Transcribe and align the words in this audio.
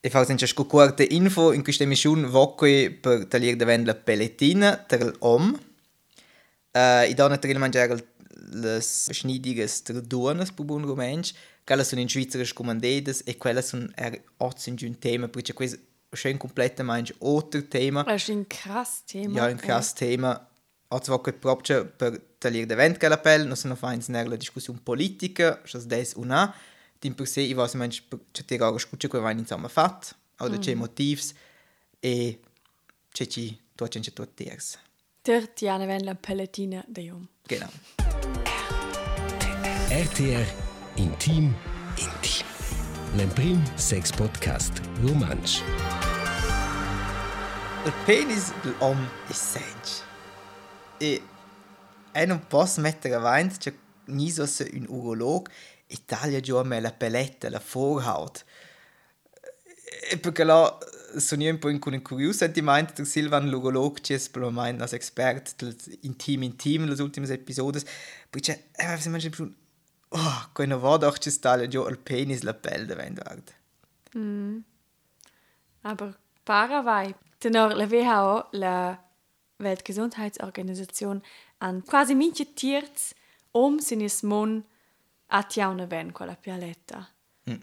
e 0.00 0.10
fa 0.10 0.24
senza 0.24 0.46
scocorte 0.46 1.06
info 1.10 1.52
in 1.52 1.62
questa 1.62 1.82
emissione 1.82 2.26
vocui 2.26 2.90
per 2.90 3.26
tagliare 3.26 3.56
de 3.56 3.84
la 3.84 3.94
pelletina 3.94 4.76
ter 4.76 5.14
om. 5.20 5.58
Uh, 6.70 7.02
I 7.08 7.14
dona 7.14 7.38
ter 7.38 7.50
il 7.50 7.58
mangiare 7.58 8.06
le 8.50 8.80
schneidiges 8.80 9.82
ter 9.82 10.00
duonas 10.00 10.52
per 10.52 10.64
buon 10.64 10.84
romensch. 10.84 11.34
Quelle 11.64 11.84
sono 11.84 12.00
in 12.00 12.08
Svizzera 12.08 12.44
scomandedes 12.44 13.22
e 13.26 13.36
quelle 13.36 13.60
sono 13.60 13.88
in 13.92 14.76
un 14.80 14.98
tema 14.98 15.28
perché 15.28 15.52
questo 15.52 15.78
è 16.08 16.30
un 16.30 16.38
completamente 16.38 17.14
altro 17.20 17.66
tema. 17.66 18.02
Das 18.04 18.22
ist 18.22 18.30
ein 18.30 18.46
krass 18.46 19.02
Thema. 19.04 19.34
Ja, 19.34 19.50
un 19.50 19.56
krass 19.56 19.92
tema. 19.92 20.48
Also 20.88 21.12
vocui 21.12 21.32
proprio 21.34 21.84
per 21.84 22.18
tagliare 22.38 22.66
de 22.66 22.74
vent 22.74 22.96
che 22.96 23.08
la 23.08 23.18
pelle, 23.18 23.44
non 23.44 23.56
sono 23.56 23.74
fa 23.74 23.92
in 23.92 24.02
la 24.06 24.36
discussione 24.36 24.80
politica, 24.82 25.60
das 25.70 25.84
des 25.84 26.14
una. 26.14 26.54
Din 27.00 27.14
per 27.14 27.26
se, 27.26 27.40
i 27.40 27.52
vas 27.52 27.74
mensch, 27.74 28.02
c'è 28.32 28.44
te 28.44 28.56
gara 28.56 28.76
scuccia 28.78 29.08
che 29.08 29.18
vain 29.20 29.38
insomma 29.38 29.68
fat, 29.68 30.16
oder 30.40 30.58
mm. 30.58 30.60
c'è 30.60 30.74
motivs, 30.74 31.32
e 32.00 32.40
c'è 33.12 33.26
ci, 33.26 33.56
tu 33.74 33.86
c'è 33.86 34.00
c'è 34.00 34.12
tu 34.12 34.26
tiers. 34.34 34.78
Der 35.22 35.52
Tiane 35.52 35.86
wenn 35.86 36.04
la 36.04 36.14
pelletina 36.14 36.84
de 36.88 37.02
jom. 37.02 37.28
Genau. 37.46 37.70
RTR 39.90 40.46
Intim 40.96 41.54
Intim. 41.96 42.46
L'emprim 43.14 43.62
sex 43.76 44.10
podcast 44.10 44.80
romansch. 45.00 45.62
Il 47.84 47.92
penis 48.04 48.52
dell'om 48.62 49.08
è 49.28 49.32
sench. 49.32 50.02
E 50.98 51.22
è 52.10 52.26
non 52.26 52.44
posso 52.48 52.80
mettere 52.80 53.14
avanti, 53.14 53.58
c'è 53.58 53.74
niso 54.06 54.46
se 54.46 54.68
un 54.72 54.86
urolog, 55.88 56.00
Italia 56.00 56.40
giù 56.40 56.56
a 56.56 56.64
me 56.64 56.80
la 56.80 56.92
pelletta, 56.92 57.50
la 57.50 57.62
Vorhaut. 57.72 58.44
E 60.10 60.18
perché 60.18 60.44
là 60.44 60.78
sono 61.16 61.42
io 61.42 61.50
un 61.50 61.58
po' 61.58 61.70
curioso 62.02 62.38
sentimento 62.38 62.92
del 62.96 63.06
Silvan 63.06 63.48
Lugolog, 63.48 64.00
che 64.00 64.14
è 64.14 64.80
als 64.80 64.92
Experte 64.92 65.52
del 65.56 65.76
Intim 66.02 66.42
Intim, 66.42 66.86
les 66.86 66.98
ultimes 66.98 67.30
episodes, 67.30 67.84
perché 68.28 68.70
eh, 68.72 68.96
se 68.98 69.08
manche 69.08 69.30
più 69.30 69.50
oh, 70.10 70.50
quando 70.52 70.78
vado 70.78 71.06
auch 71.06 71.18
ci 71.18 71.30
sta 71.30 71.66
giù 71.66 71.82
al 71.82 71.98
penis 71.98 72.42
la 72.42 72.54
pelle 72.54 72.86
davent 72.86 73.22
vard. 73.22 73.54
Mm. 74.16 74.58
Aber 75.82 76.16
Paravai. 76.44 77.14
Tenor 77.38 77.74
la 77.74 77.86
WHO, 77.86 78.48
la 78.52 78.98
Weltgesundheitsorganisation, 79.58 81.22
an 81.58 81.82
quasi 81.82 82.14
minche 82.14 82.54
Tierz 82.54 83.14
um 83.52 83.78
sinis 85.28 85.56
mon 85.56 85.76
attiauna 85.78 85.86
ven 85.86 86.12
quella 86.12 86.36
pialetta. 86.36 87.08
Mm. 87.48 87.62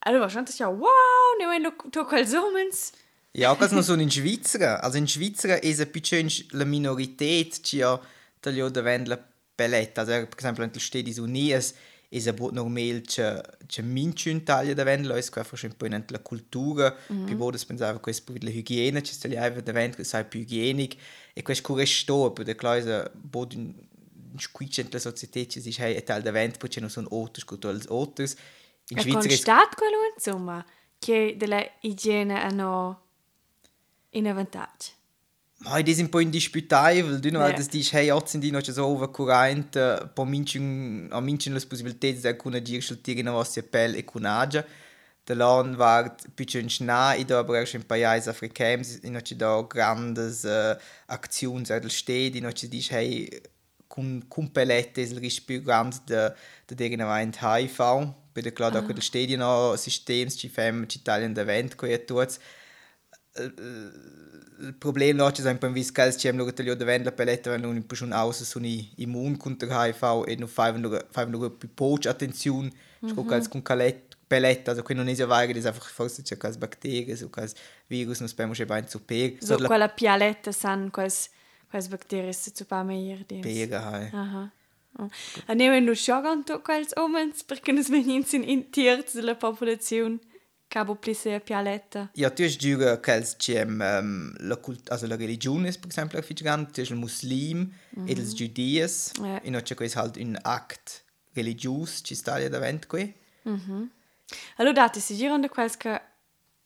Allora, 0.00 0.28
schon 0.28 0.44
das 0.44 0.58
ja, 0.58 0.68
wow, 0.68 1.36
ne 1.38 1.46
wenn 1.48 1.62
du 1.62 1.70
to 1.90 2.04
quel 2.04 2.26
somens. 2.26 2.92
Ja, 3.32 3.54
das 3.54 3.72
noch 3.72 3.82
so 3.82 3.94
in 3.94 4.10
Schweizer. 4.10 4.82
Also 4.82 4.98
in 4.98 5.06
Schweizer 5.06 5.62
ist 5.62 5.80
ein 5.80 5.92
bisschen 5.92 6.30
la 6.52 6.64
Minorität, 6.64 7.70
die 7.70 7.78
ja 7.78 8.00
taglio 8.40 8.70
davent 8.70 9.08
la 9.08 9.18
pelletta. 9.56 10.02
Also, 10.02 10.12
per 10.26 10.38
esempio, 10.38 10.64
nel 10.64 10.80
Stedi 10.80 11.18
Unies 11.20 11.74
ist 12.10 12.26
es 12.26 12.34
normal, 12.52 13.02
che 13.02 13.42
che 13.68 13.82
minchun 13.82 14.42
taglia 14.42 14.74
davent 14.74 15.04
lo 15.04 15.14
es 15.14 15.30
qua 15.30 15.44
fa 15.44 15.56
un 15.62 15.76
po' 15.76 15.86
in 15.86 16.04
la 16.08 16.18
cultura, 16.20 16.96
mm 17.12 17.16
-hmm. 17.16 17.26
pi 17.26 17.34
bodas 17.34 17.66
pensava 17.66 18.00
che 18.00 18.14
per 18.24 18.42
la 18.42 18.50
igiene, 18.50 19.02
ci 19.02 19.12
sta 19.12 19.28
live 19.28 19.62
davent 19.62 19.94
che 19.94 20.04
sai 20.04 20.24
più 20.24 20.40
igienic 20.40 20.96
e 21.34 21.42
questo 21.42 21.62
cure 21.64 21.84
sto 21.84 22.32
per 22.32 22.44
de 22.46 22.54
claise 22.54 23.10
bod 23.12 23.52
in 24.38 24.88
la 24.90 24.98
società 24.98 25.44
ci 25.46 25.60
si 25.60 25.74
hey 25.78 25.96
etal 25.96 26.22
davent 26.22 26.58
perché 26.58 26.80
non 26.80 26.90
sono 26.90 27.08
autos 27.10 27.44
con 27.44 27.58
als 27.62 27.86
autos. 27.88 28.34
In 28.88 28.98
Schweizer 28.98 29.30
ist 29.30 29.42
stat 29.42 29.74
quello 29.74 29.98
insomma 30.14 30.64
che 30.98 31.34
della 31.36 31.64
igiene 31.80 32.40
hanno 32.40 33.02
in 34.10 34.24
vantaggio. 34.24 34.96
Ma 35.60 35.76
è 35.76 36.00
un 36.00 36.08
po' 36.08 36.20
indisputabile, 36.20 37.18
du 37.18 37.30
Ja. 37.30 37.48
yeah. 37.48 37.56
das 37.56 37.68
dici, 37.68 37.96
hey, 37.96 38.10
oggi 38.10 38.30
sind 38.30 38.44
die 38.44 38.52
noch 38.52 38.62
so 38.64 38.86
overcurrent, 38.86 39.76
po 40.14 40.24
minchen, 40.24 41.08
a 41.10 41.20
minchen 41.20 41.52
le 41.52 41.60
possibilità 41.66 42.06
di 42.06 42.36
kuna 42.36 42.60
dir 42.60 42.80
schultire 42.80 43.22
na 43.22 43.32
vostra 43.32 43.62
pelle 43.62 43.96
e 43.96 44.04
kunaja. 44.04 44.64
Der 45.26 45.36
Land 45.36 45.76
war 45.76 46.16
bisschen 46.36 46.70
schnell, 46.70 47.18
ich 47.18 47.26
da 47.26 47.40
aber 47.40 47.66
schon 47.66 47.80
ein 47.80 47.86
paar 47.88 47.98
Jahre 47.98 48.30
afrikans, 48.30 48.98
in 48.98 49.12
noch 49.12 49.22
da 49.22 49.60
grandes 49.62 50.44
uh, 50.44 50.76
Aktionen 51.08 51.64
seit 51.64 51.90
steht, 51.92 52.36
in 52.36 52.44
noch 52.44 52.54
die 52.54 52.80
hey 52.80 53.42
kun 53.98 54.22
kun 54.28 54.48
pelette 54.52 55.00
il 55.00 55.18
risc 55.18 55.44
più 55.44 55.62
grande 55.62 55.96
de 56.06 56.32
de 56.66 56.74
degna 56.74 57.20
HIV, 57.20 57.78
per 58.32 58.52
klar 58.52 58.70
da 58.70 58.82
quel 58.82 59.02
stadion 59.02 59.40
no 59.40 59.76
systems 59.76 60.36
ci 60.36 60.48
fem 60.48 60.86
ci 60.86 61.02
taglian 61.02 61.34
de 61.34 61.44
vent 61.44 61.74
co 61.74 61.86
e 61.86 62.04
tuts. 62.04 62.38
Il 64.60 64.74
problem 64.78 65.16
no 65.16 65.30
ci 65.32 65.42
sempre 65.42 65.70
vis 65.70 65.90
cals 65.92 66.16
ci 66.18 66.28
am 66.28 66.36
lo 66.36 66.52
taglio 66.52 66.74
de 66.74 66.84
vent 66.84 67.04
la 67.04 67.12
peletta 67.12 67.50
wenn 67.50 67.64
un 67.64 67.84
schon 67.92 68.12
aus 68.12 68.42
so 68.42 68.58
ni 68.60 68.90
immun 68.96 69.36
contra 69.36 69.86
HIV 69.86 70.24
e 70.26 70.36
no 70.36 70.46
faiven 70.46 70.82
lo 70.82 70.90
faiven 71.10 71.32
lo 71.32 71.50
più 71.50 71.68
poch 71.74 72.06
attenzione 72.06 72.70
-hmm. 73.02 73.26
cals 73.28 73.48
con 73.48 73.62
calet 73.62 74.16
peletta 74.26 74.70
also 74.70 74.82
quello 74.82 75.02
non 75.02 75.12
è 75.12 75.16
das 75.16 75.64
einfach 75.64 75.88
forse 75.88 76.22
c'è 76.22 76.36
bacterie 76.58 77.16
so 77.16 77.30
virus 77.86 78.20
nos 78.20 78.30
spemo 78.30 78.52
che 78.52 78.66
bain 78.66 78.86
zu 78.86 79.00
per 79.04 79.36
So 79.40 79.56
quella 79.56 79.88
pialetta 79.88 80.52
san 80.52 80.90
quels 80.90 81.30
quels 81.70 81.88
bacterie 81.88 82.32
se 82.32 82.50
zu 82.54 82.64
pa 82.64 82.82
meir 82.82 83.24
di. 83.26 83.40
pega 83.40 83.80
hai 83.90 84.10
Aha. 84.12 84.50
A 85.46 85.54
ne 85.54 85.68
wenn 85.70 85.86
du 85.86 85.94
schagan 85.94 86.44
to 86.44 86.60
quels 86.60 86.92
omens 86.96 87.42
perché 87.44 87.72
nos 87.72 87.88
venins 87.88 88.32
in 88.32 88.42
in 88.42 88.70
tierz 88.70 89.14
della 89.14 89.34
popolazione 89.36 90.18
cabo 90.68 90.96
plisse 90.96 91.40
pialetta. 91.40 92.10
Ja, 92.14 92.30
tu 92.30 92.42
hast 92.42 92.58
giura 92.58 93.00
che 93.00 93.24
c'è 93.38 93.64
um, 93.64 94.34
la, 94.40 94.56
cult- 94.56 94.90
also 94.90 95.06
la 95.06 95.16
religione, 95.16 95.70
per 95.72 95.88
esempio, 95.88 96.18
è 96.18 96.32
grande, 96.34 96.70
tu 96.72 96.80
hai 96.80 96.86
il 96.90 96.96
muslim 96.96 97.58
mm 97.58 98.04
-hmm. 98.04 98.08
e 98.08 98.12
il 98.12 98.32
giudies, 98.34 99.12
Ja. 99.22 99.40
e 99.40 99.50
non 99.50 99.62
c'è 99.62 99.74
questo 99.74 99.98
halt 99.98 100.16
un 100.16 100.36
act 100.42 101.04
religius, 101.32 102.00
ci 102.04 102.14
sta 102.14 102.36
lì 102.36 102.48
davanti 102.50 102.86
qui. 102.86 103.14
Allora 104.56 104.74
dati 104.74 105.00
si 105.00 105.16
giran 105.16 105.40
de 105.40 105.48
quels 105.48 105.76
che 105.76 106.00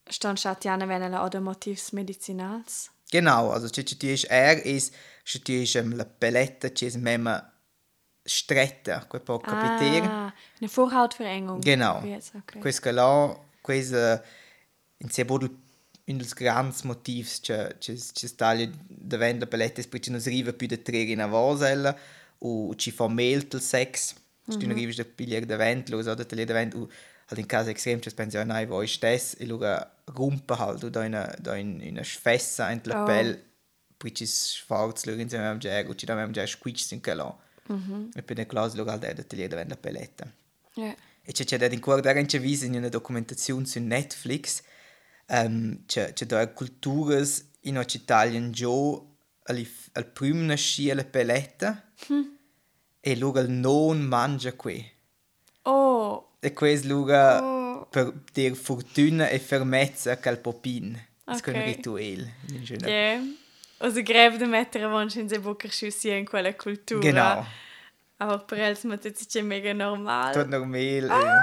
stan 0.09 0.37
statiana 0.37 0.85
venela 0.85 1.23
oder 1.23 1.41
motivs 1.41 1.91
medicinals. 1.93 2.91
Genau, 3.13 3.53
also 3.53 3.69
tschä 3.69 3.83
tschä 3.83 3.97
tschä 3.97 4.27
er 4.31 4.59
ist 4.65 4.95
tschä 5.25 5.39
tschä 5.45 5.81
ähm, 5.81 5.93
la 5.99 6.05
Pelletta 6.05 6.69
tschä 6.71 6.87
ist 6.87 6.97
memma 6.97 7.43
stretta, 8.27 9.03
quel 9.11 9.21
po 9.21 9.39
capitier. 9.39 10.05
Ah, 10.05 10.33
eine 10.61 10.69
Vorhautverengung. 10.77 11.63
Genau. 11.65 12.03
Yes, 12.05 12.33
okay. 12.35 12.63
Questo 12.63 12.91
là, 12.91 13.37
questo 13.63 14.21
in 14.99 15.11
se 15.11 15.25
bodel 15.25 15.51
un 16.09 16.19
dels 16.19 16.35
grans 16.35 16.83
motivs 16.85 17.41
tschä 17.41 17.59
tschä 17.81 17.95
tschä 17.95 18.29
staglia 18.29 18.69
davent 18.89 19.41
la 19.41 19.47
Pelletta 19.47 19.81
ist 19.81 19.91
perché 19.91 20.11
nos 20.11 20.27
riva 20.27 20.53
più 20.53 20.69
da 20.69 20.77
tre 20.77 21.03
in 21.03 21.21
avosella 21.21 21.95
o 22.39 22.75
ci 22.75 22.91
fa 22.91 23.09
melt 23.09 23.55
il 23.55 23.61
sex. 23.61 24.15
Mm 24.15 24.19
-hmm. 24.19 24.55
Stün 24.55 24.75
rivisch 24.75 24.99
da 24.99 25.05
piglier 25.05 25.45
davent, 25.47 25.89
lo 25.89 26.03
so 26.03 26.15
da 26.15 26.25
tele 26.25 26.45
davent 26.45 26.75
o 26.75 26.89
halt 27.33 27.39
in 27.39 27.49
caso 27.49 27.71
extrem, 27.71 28.01
nein, 28.47 28.69
wo 28.69 28.81
ist 28.83 29.03
das? 29.03 29.35
E 29.35 29.45
luga 29.45 29.91
rumpa 30.17 30.59
halt, 30.59 30.83
da 30.95 31.05
in 31.05 31.15
una, 31.15 31.27
da 31.41 31.57
in, 31.57 31.81
in 31.81 31.95
una 31.95 32.05
sfessa 32.05 32.71
in 32.71 32.81
Oh. 32.85 33.05
pelle, 33.05 33.43
poi 33.97 34.15
ci 34.15 34.27
sforza, 34.27 35.11
lo 35.11 35.19
insieme 35.19 35.47
a 35.47 35.55
me, 35.55 35.87
o 35.89 35.95
ci 35.95 36.07
da 36.07 36.15
me, 36.15 36.47
squicci 36.47 36.95
in 36.95 37.01
-hmm. 37.69 38.11
E 38.15 38.35
nel 38.35 38.47
caso, 38.47 38.77
lo 38.77 38.85
halt, 38.85 39.13
da 39.13 39.37
lì 39.37 39.49
davanti 39.49 39.71
la 39.71 39.77
peletta. 39.77 40.33
Ja. 40.75 40.95
E 41.25 41.33
c'è 41.33 41.57
da 41.57 41.69
guardare 41.69 42.19
anche 42.19 42.39
visto 42.39 42.65
in 42.65 42.75
una 42.75 42.89
documentazione 42.89 43.65
su 43.65 43.79
Netflix 43.79 44.63
um, 45.29 45.85
c'è 45.87 46.13
c'è 46.13 46.27
da 46.27 46.47
culturas 46.49 47.45
in 47.61 47.77
Italien 47.95 48.51
giù 48.53 49.11
al 49.45 50.07
primo 50.07 50.43
nasce 50.43 50.95
la 50.95 51.05
peletta 51.05 51.93
e 53.01 53.17
luogo 53.17 53.41
il 53.41 53.51
non 53.51 54.01
mangia 54.01 54.53
qui 54.53 54.85
e 56.45 56.53
questo 56.53 56.89
luogo 56.89 57.13
Oh. 57.15 57.87
per 57.91 58.13
dir 58.33 58.55
fortuna 58.55 59.29
e 59.29 59.39
fermezza 59.39 60.19
che 60.19 60.29
il 60.31 60.39
popin 60.39 60.93
das 61.25 61.37
ist 61.39 61.49
ein 61.49 61.55
Okay. 61.57 61.67
Ritual 61.75 62.31
in 62.49 62.65
schöner- 62.67 62.89
ja. 62.89 63.21
Also 63.79 64.03
greve 64.03 64.37
de 64.39 64.47
mettere 64.47 64.87
wunsch 64.89 65.17
in 65.17 65.29
se 65.29 65.39
bucher 65.41 65.71
schussi 65.71 66.11
in 66.11 66.25
quella 66.25 66.53
cultura. 66.55 67.01
genau 67.01 67.45
Aber 68.19 68.45
per 68.45 68.59
els 68.59 68.85
ma 68.85 68.97
tut 68.99 69.17
sich 69.17 69.43
mega 69.43 69.73
normal. 69.73 70.33
tot 70.33 70.49
normal 70.49 71.11
Ah. 71.11 71.39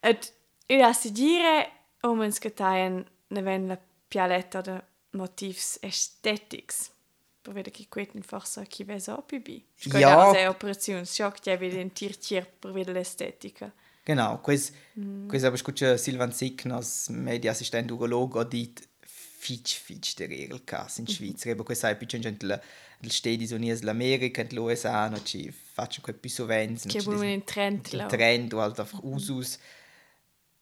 Et 0.08 0.32
io 0.68 0.78
da 0.78 0.92
si 0.92 1.10
dire 1.12 1.68
omens 2.02 2.38
che 2.38 2.52
taien 2.54 3.04
ne 3.28 3.42
ven 3.42 3.66
la 3.68 3.78
pialetta 4.08 4.60
de 4.62 4.82
motivs 5.10 5.78
estetics. 5.82 6.90
Per 7.42 7.52
vedere 7.52 7.70
che 7.76 7.86
queten 7.88 8.22
forse 8.22 8.66
chi 8.66 8.84
ves 8.84 9.08
o 9.08 9.22
pibi. 9.22 9.62
Ja. 9.76 9.98
Ja. 9.98 10.32
Se 10.32 10.46
operazioni 10.46 11.04
schock 11.04 11.44
ja 11.46 11.56
wieder 11.58 11.78
in 11.80 11.92
tirtier 11.92 12.46
per 12.46 12.72
vedere 12.72 12.98
l'estetica. 12.98 13.70
Genau, 14.04 14.38
quis, 14.38 14.72
mm. 14.96 15.28
quis 15.28 15.44
aber 15.44 15.56
scuccia 15.56 15.96
Silvan 15.96 16.32
Signas, 16.32 17.08
mediassistent 17.08 17.90
urologo, 17.90 18.44
dit 18.44 18.82
fitch 19.44 19.78
fitch 19.78 20.14
der 20.16 20.28
Regel 20.28 20.60
cas 20.60 20.98
in 20.98 21.06
Schweiz. 21.06 21.44
Reba 21.46 21.64
quis 21.64 21.80
sai 21.80 21.96
piccin 21.96 22.22
gent 22.22 22.42
la 22.42 22.60
il 23.00 23.10
stedi 23.12 23.52
unies 23.52 23.82
l'America 23.82 24.42
e 24.42 24.48
l'USA, 24.54 25.08
no 25.08 25.22
ci 25.22 25.50
faccio 25.50 26.00
quel 26.00 26.16
più 26.16 26.30
sovens, 26.30 26.86
Che 26.86 27.02
buon 27.02 27.24
in 27.24 27.44
trend 27.44 27.92
la. 27.92 28.06
trend 28.06 28.52
o 28.54 28.60
halt 28.60 28.78
einfach 28.78 29.02
usus. 29.02 29.58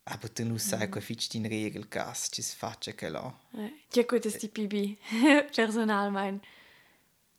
Aber 0.05 0.29
tu 0.33 0.45
non 0.45 0.59
sai 0.59 0.89
quei 0.89 1.03
fitch 1.03 1.29
din 1.29 1.47
regel 1.47 1.87
gas, 1.89 2.29
ci 2.33 2.43
faccia 2.43 2.93
che. 2.93 3.07
Eh, 3.07 3.73
Ja 3.93 4.03
gut, 4.03 4.25
dass 4.25 4.39
die 4.39 4.49
Bibi 4.49 4.99
personal 5.55 6.11
mein 6.11 6.41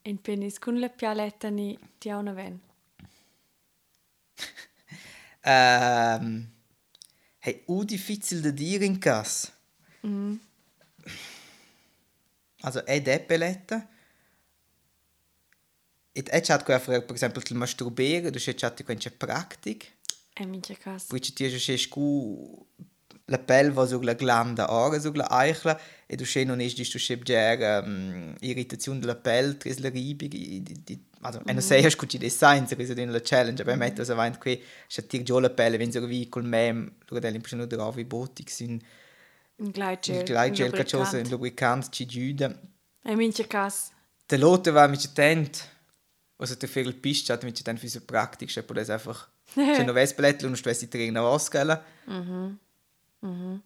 in 0.03 0.17
penis 0.17 0.59
con 0.59 0.79
la 0.79 0.89
pialetta 0.89 1.49
ni 1.49 1.77
ti 1.97 2.09
ha 2.09 2.17
una 2.17 2.33
ven. 2.33 2.61
Ähm, 5.43 6.47
hey, 7.39 7.63
u 7.67 7.83
difficil 7.83 8.41
da 8.41 8.51
dire 8.51 8.85
in 8.85 8.99
cas. 8.99 9.51
Also, 12.61 12.85
è 12.85 13.01
depeletta. 13.01 13.89
Et 16.15 16.29
è 16.29 16.41
chat 16.41 16.63
qua 16.63 16.79
per 16.79 17.05
esempio 17.11 17.41
il 17.43 17.55
masturbere, 17.55 18.29
du 18.29 18.37
c'è 18.37 18.53
chat 18.53 18.83
quenche 18.83 19.09
practic. 19.11 19.91
E 20.33 20.45
minchia 20.45 20.75
cas. 20.75 21.05
Poi 21.05 21.21
ci 21.21 21.33
tiene 21.33 21.57
c'è 21.57 21.75
scu 21.75 22.65
la 23.33 23.39
pelle 23.39 23.71
va 23.71 23.85
su 23.85 23.99
la 24.01 24.13
glanda 24.13 24.63
ora 24.71 24.99
su 24.99 25.11
la 25.13 25.27
eichla 25.43 25.73
e 26.05 26.15
du 26.15 26.23
c'è 26.23 26.43
non 26.43 26.59
è 26.59 26.67
di 26.67 26.83
stu 26.83 26.99
scheb 26.99 27.21
ger 27.23 27.83
um, 27.83 28.35
irritazione 28.41 28.99
della 28.99 29.15
pelle, 29.15 29.57
tris 29.57 29.77
la 29.79 29.89
ribi 29.89 30.27
di 30.27 30.61
di 30.61 30.95
also 31.21 31.41
mm. 31.41 31.57
sei 31.57 31.83
hast 31.83 31.97
gut 31.97 32.11
die 32.11 32.19
design 32.19 32.65
so 32.65 32.75
in 32.75 33.11
la 33.11 33.21
challenge 33.21 33.61
aber 33.61 33.77
metto 33.77 34.03
so 34.03 34.11
avanti 34.11 34.37
qui 34.39 34.61
c'è 34.87 35.05
tir 35.07 35.23
giù 35.23 35.39
la 35.39 35.49
pelle 35.49 35.77
wenn 35.77 35.91
so 35.91 36.05
wie 36.05 36.29
col 36.29 36.43
mem 36.43 36.91
lo 37.07 37.19
delle 37.19 37.35
impressione 37.35 37.65
da 37.67 37.89
vi 37.91 38.05
botic 38.05 38.49
sin 38.49 38.81
Un 39.55 39.69
gleitgel. 39.71 40.17
il 40.17 40.23
gleitgel 40.23 40.71
caccioso 40.71 41.17
in 41.17 41.29
lubricant 41.29 41.89
ci 41.89 42.05
giuda 42.05 42.47
E 43.05 43.15
minchia 43.15 43.45
cas. 43.47 43.91
der 44.29 44.39
Lotte 44.39 44.73
war 44.73 44.87
mit 44.87 45.13
tent 45.15 45.69
also 46.37 46.55
der 46.55 46.69
viel 46.69 46.93
pist 46.93 47.29
hat 47.29 47.43
mit 47.43 47.65
den 47.65 47.77
für 47.77 47.89
so 47.89 48.01
praktisch 48.01 48.53
c'è 48.55 48.63
poi 48.63 48.79
einfach 48.79 49.29
c'è 49.55 49.83
no 49.83 49.93
vespletto 49.93 50.45
und 50.47 50.57
stessi 50.57 50.87
trin 50.87 51.13
na 51.13 51.21
vascala 53.23 53.61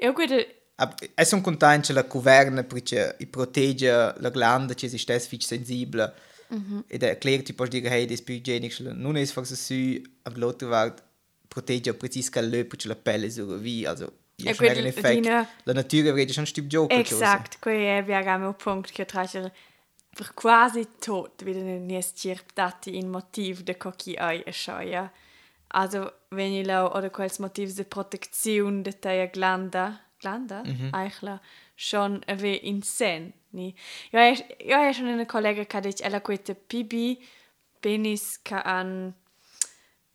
Eu 0.00 0.12
guarda 0.12 0.44
Aber 0.76 0.96
è 1.14 1.24
sono 1.24 1.42
contento 1.42 1.88
che 1.88 1.92
la 1.92 2.02
governa 2.02 2.64
perché 2.64 3.16
i 3.18 3.26
protegge 3.26 4.14
la 4.18 4.30
glanda 4.30 4.74
che 4.74 4.88
si 4.88 4.98
stessa 4.98 5.28
fic 5.28 5.42
sensibile 5.42 6.14
ed 6.86 7.02
è 7.02 7.08
erklärt 7.08 7.44
ti 7.44 7.54
puoi 7.54 7.68
dire 7.68 7.88
hey 7.88 8.06
das 8.06 8.20
più 8.20 8.34
igienico 8.34 8.82
non 8.92 9.16
è 9.16 9.24
forse 9.24 9.54
su 9.56 10.00
aber 10.22 10.38
l'altro 10.38 10.68
va 10.68 10.94
protegge 11.48 11.94
precis 11.94 12.28
che 12.28 12.40
le 12.42 12.64
perché 12.64 12.88
la 12.88 12.96
pelle 12.96 13.30
so 13.30 13.44
wie 13.44 13.86
also 13.86 14.20
E 14.36 14.50
io 14.50 14.54
quel 14.56 14.78
in 14.78 14.86
effect 14.86 15.20
dina- 15.20 15.48
la 15.64 15.72
natura 15.72 16.12
vede 16.12 16.32
schon 16.32 16.46
stück 16.46 16.66
gioco 16.66 16.92
Exakt, 16.94 17.58
quei 17.58 17.84
è 17.84 18.02
via 18.02 18.38
meu 18.38 18.54
punct 18.54 18.90
che 18.92 19.04
tracer 19.04 19.52
per 20.10 20.34
quasi 20.34 20.86
tot 20.98 21.42
wieder 21.42 21.62
ne 21.62 21.78
nies 21.78 22.12
cirptati 22.14 22.96
in 22.96 23.08
motiv 23.08 23.62
de 23.62 23.76
cochi 23.76 24.14
ai 24.14 24.42
e 24.44 24.52
schoia. 24.52 25.10
Also, 25.72 26.10
wenn 26.30 26.52
ich 26.52 26.66
lau 26.66 26.94
oder 26.94 27.10
quels 27.10 27.38
motiv 27.38 27.74
de 27.74 27.84
protektion 27.84 28.82
de 28.84 28.92
teia 28.92 29.26
glanda, 29.26 30.00
glanda, 30.20 30.62
eichla, 30.92 31.40
schon 31.74 32.22
ave 32.26 32.54
in 32.54 32.82
sen, 32.82 33.32
ni. 33.52 33.74
Jo 34.10 34.18
è 34.18 34.92
schon 34.92 35.06
eine 35.06 35.26
collega 35.26 35.64
che 35.64 35.80
dice 35.80 36.04
ella 36.04 36.20
quete 36.20 36.54
pibi 36.54 37.18
penis 37.80 38.40
ca 38.42 38.62
an 38.62 39.12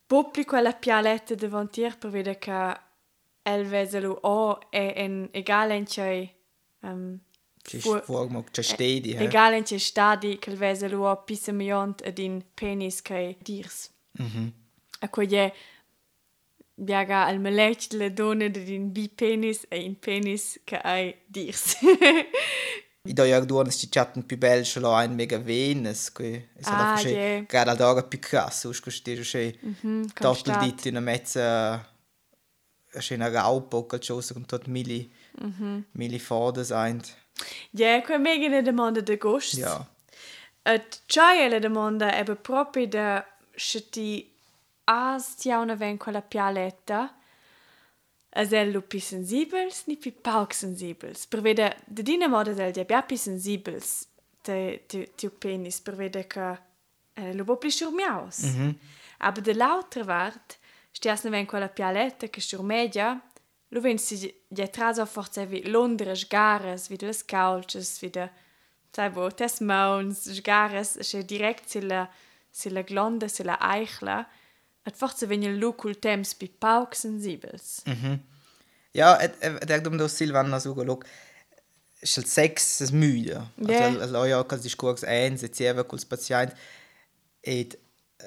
popli 0.08 0.46
quella 0.46 0.74
pialetta 0.74 1.36
davantier 1.36 1.98
per 1.98 2.10
vedere 2.10 2.40
che 2.40 2.80
el 3.44 3.66
veselu 3.66 4.18
o 4.22 4.60
è 4.70 4.94
en 4.96 5.30
egal 5.32 5.72
en 5.72 5.86
cei 5.86 6.34
um, 6.82 7.20
forma 8.04 8.44
c'è 8.44 8.62
stedi 8.62 9.12
eh 9.12 9.24
egal 9.24 9.54
en 9.54 9.66
cei 9.66 9.80
stadi 9.80 10.38
che 10.40 10.50
il 10.50 10.58
veselu 10.58 11.04
o 11.04 11.24
pisa 11.24 11.52
miliont 11.52 12.02
ad 12.06 12.18
in 12.18 12.44
penis 12.54 13.02
che 13.02 13.38
dirs. 13.42 13.92
A 15.00 15.10
quelle 15.10 15.54
biaga 16.76 17.26
al 17.26 17.40
melech 17.40 17.92
le 17.94 18.10
donne 18.14 18.50
de 18.52 18.64
din 18.64 18.92
bi 18.92 19.08
penis 19.10 19.66
e 19.70 19.78
in 19.82 19.96
penis 20.00 20.60
che 20.64 20.78
hai 20.84 21.16
dirs. 21.28 21.76
i 23.10 23.14
do 23.14 23.24
ja 23.24 23.40
duonas 23.40 23.78
ci 23.80 23.88
chatten 23.90 24.26
più 24.26 24.38
bel 24.38 24.66
l'ho 24.76 24.94
ein 24.94 25.16
mega 25.16 25.38
venes 25.38 26.12
que 26.12 26.50
è 26.54 26.62
Ah, 26.66 27.00
yeah. 27.02 27.46
gerade 27.48 27.70
ad 27.72 27.80
ora 27.80 28.04
più 28.04 28.20
crasso 28.20 28.68
usco 28.70 28.90
stero 28.92 29.22
che 29.24 29.58
total 30.14 30.36
constat. 30.36 30.60
dit 30.64 30.86
in 30.86 30.98
a 30.98 31.00
mezza 31.00 31.44
a 32.94 33.00
schöner 33.02 33.32
raupo 33.32 33.86
qualcosa 33.86 34.34
con 34.34 34.46
tot 34.46 34.68
mili 34.68 35.10
mili 35.94 36.20
fodes 36.20 36.72
ein 36.72 37.02
Ja, 37.72 38.02
quei 38.02 38.20
mega 38.20 38.48
ne 38.50 38.62
demanda 38.62 39.00
de 39.02 39.16
gust. 39.18 39.54
ja 39.58 39.86
Et 40.64 41.02
c'è 41.08 41.48
la 41.48 41.60
domanda 41.60 42.12
è 42.14 42.24
proprio 42.36 42.88
da 42.88 43.26
se 43.56 43.88
has 44.90 45.36
ti 45.36 45.50
una 45.50 45.76
ven 45.76 45.98
quella 45.98 46.22
pialetta 46.22 47.14
as 48.30 48.52
el 48.52 48.72
lu 48.72 48.82
pi 48.82 49.00
sensibels 49.00 49.86
ni 49.88 49.98
pi 49.98 50.12
pauc 50.12 50.54
sensibels 50.54 51.26
per 51.28 51.42
vede 51.42 51.76
de 51.86 52.04
dina 52.04 52.28
moda 52.28 52.54
del 52.54 52.72
dia 52.72 52.86
bia 52.86 53.02
pi 53.02 53.18
sensibels 53.18 54.08
te 54.42 54.84
te 54.88 55.12
te 55.16 55.30
penis 55.30 55.82
per 55.82 55.96
vede 55.96 56.28
che 56.28 56.48
eh, 57.14 57.34
lu 57.34 57.44
bo 57.44 57.58
pli 57.58 57.72
schurmiaus 57.72 58.40
aber 59.18 59.42
de 59.42 59.54
l'altra 59.54 60.04
vart 60.04 60.58
stias 60.92 61.24
ne 61.24 61.32
ven 61.32 61.46
quella 61.46 61.68
pialetta 61.68 62.28
che 62.28 62.42
schurmedia 62.42 63.20
lu 63.70 63.80
ven 63.82 63.98
si 63.98 64.16
dietras 64.48 65.00
auf 65.00 65.12
forza 65.12 65.44
vi 65.46 65.68
londres 65.68 66.28
gares 66.28 66.90
wie 66.90 66.98
les 67.02 67.26
couches 67.26 68.00
wie 68.02 68.10
de 68.10 68.30
sai 68.92 69.10
bo 69.10 69.30
tes 69.32 69.60
mauns 69.60 70.42
gares 70.42 70.98
che 71.02 71.26
direkt 71.26 71.68
silla 71.68 72.10
silla 72.50 72.82
glonda 72.82 73.28
silla 73.28 73.58
eichla 73.60 74.26
et 74.88 74.96
forza 74.96 75.28
vegna 75.28 75.50
lu 75.52 75.74
cul 75.74 75.96
temps 76.00 76.34
pi 76.40 76.48
pauc 76.48 76.96
sensibels. 76.96 77.84
Ja 78.94 79.18
et 79.22 79.34
der 79.68 79.82
dum 79.82 79.98
do 79.98 80.08
Silvana 80.08 80.60
so 80.60 80.74
look. 80.84 81.06
Schel 82.04 82.26
sex 82.26 82.80
es 82.82 82.92
müde 82.92 83.50
Ja. 83.58 83.88
also 84.00 84.26
ja 84.26 84.44
kann 84.44 84.62
sich 84.62 84.78
kurz 84.78 85.04
ein 85.04 85.38
se 85.38 85.50
zieva 85.52 85.84
col 85.84 86.00
patient 86.08 86.54
et 87.42 87.78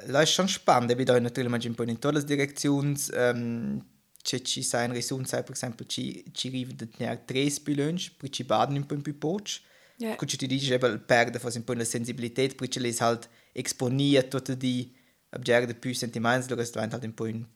la 0.07 0.23
ist 0.23 0.33
schon 0.33 0.49
spannend 0.49 0.97
wie 0.99 1.05
da 1.05 1.19
natürlich 1.21 1.49
manchmal 1.51 1.73
ein 1.73 1.77
po 1.77 1.83
in 1.85 2.01
tolle 2.01 2.25
Direktions 2.25 3.11
ähm, 3.15 3.85
c'è 4.25 4.41
ci 4.43 4.63
sai 4.65 4.87
in 4.87 4.93
risun 4.93 5.25
sai 5.25 5.45
per 5.45 5.55
esempio 5.55 5.87
ci 5.87 6.25
ci 6.35 6.49
rive 6.49 6.75
de 6.75 6.89
tenere 6.91 7.25
tre 7.25 7.49
spilunch 7.49 8.11
per 8.19 8.29
ci 8.31 8.43
baden 8.45 8.77
un 8.77 8.87
po' 8.87 8.95
in 8.95 9.03
più 9.03 9.17
poch 9.19 9.61
Ja. 9.99 10.17
Cucci 10.17 10.39
ti 10.39 10.47
dice 10.47 10.75
eben 10.75 11.05
perde 11.07 11.39
fas 11.39 11.57
un 11.57 11.63
po' 11.65 11.75
la 11.75 11.85
sensibilität 11.85 12.55
perché 12.57 12.81
le 12.81 12.91
halt 13.01 13.29
exponiert 13.53 14.31
tutte 14.31 14.57
di 14.57 14.91
abgerde 15.31 15.75
più 15.75 15.95
sentiments 15.95 16.49
lo 16.49 16.57
che 16.57 16.69
halt 16.75 17.05
un 17.05 17.15
po' 17.15 17.27
in 17.27 17.47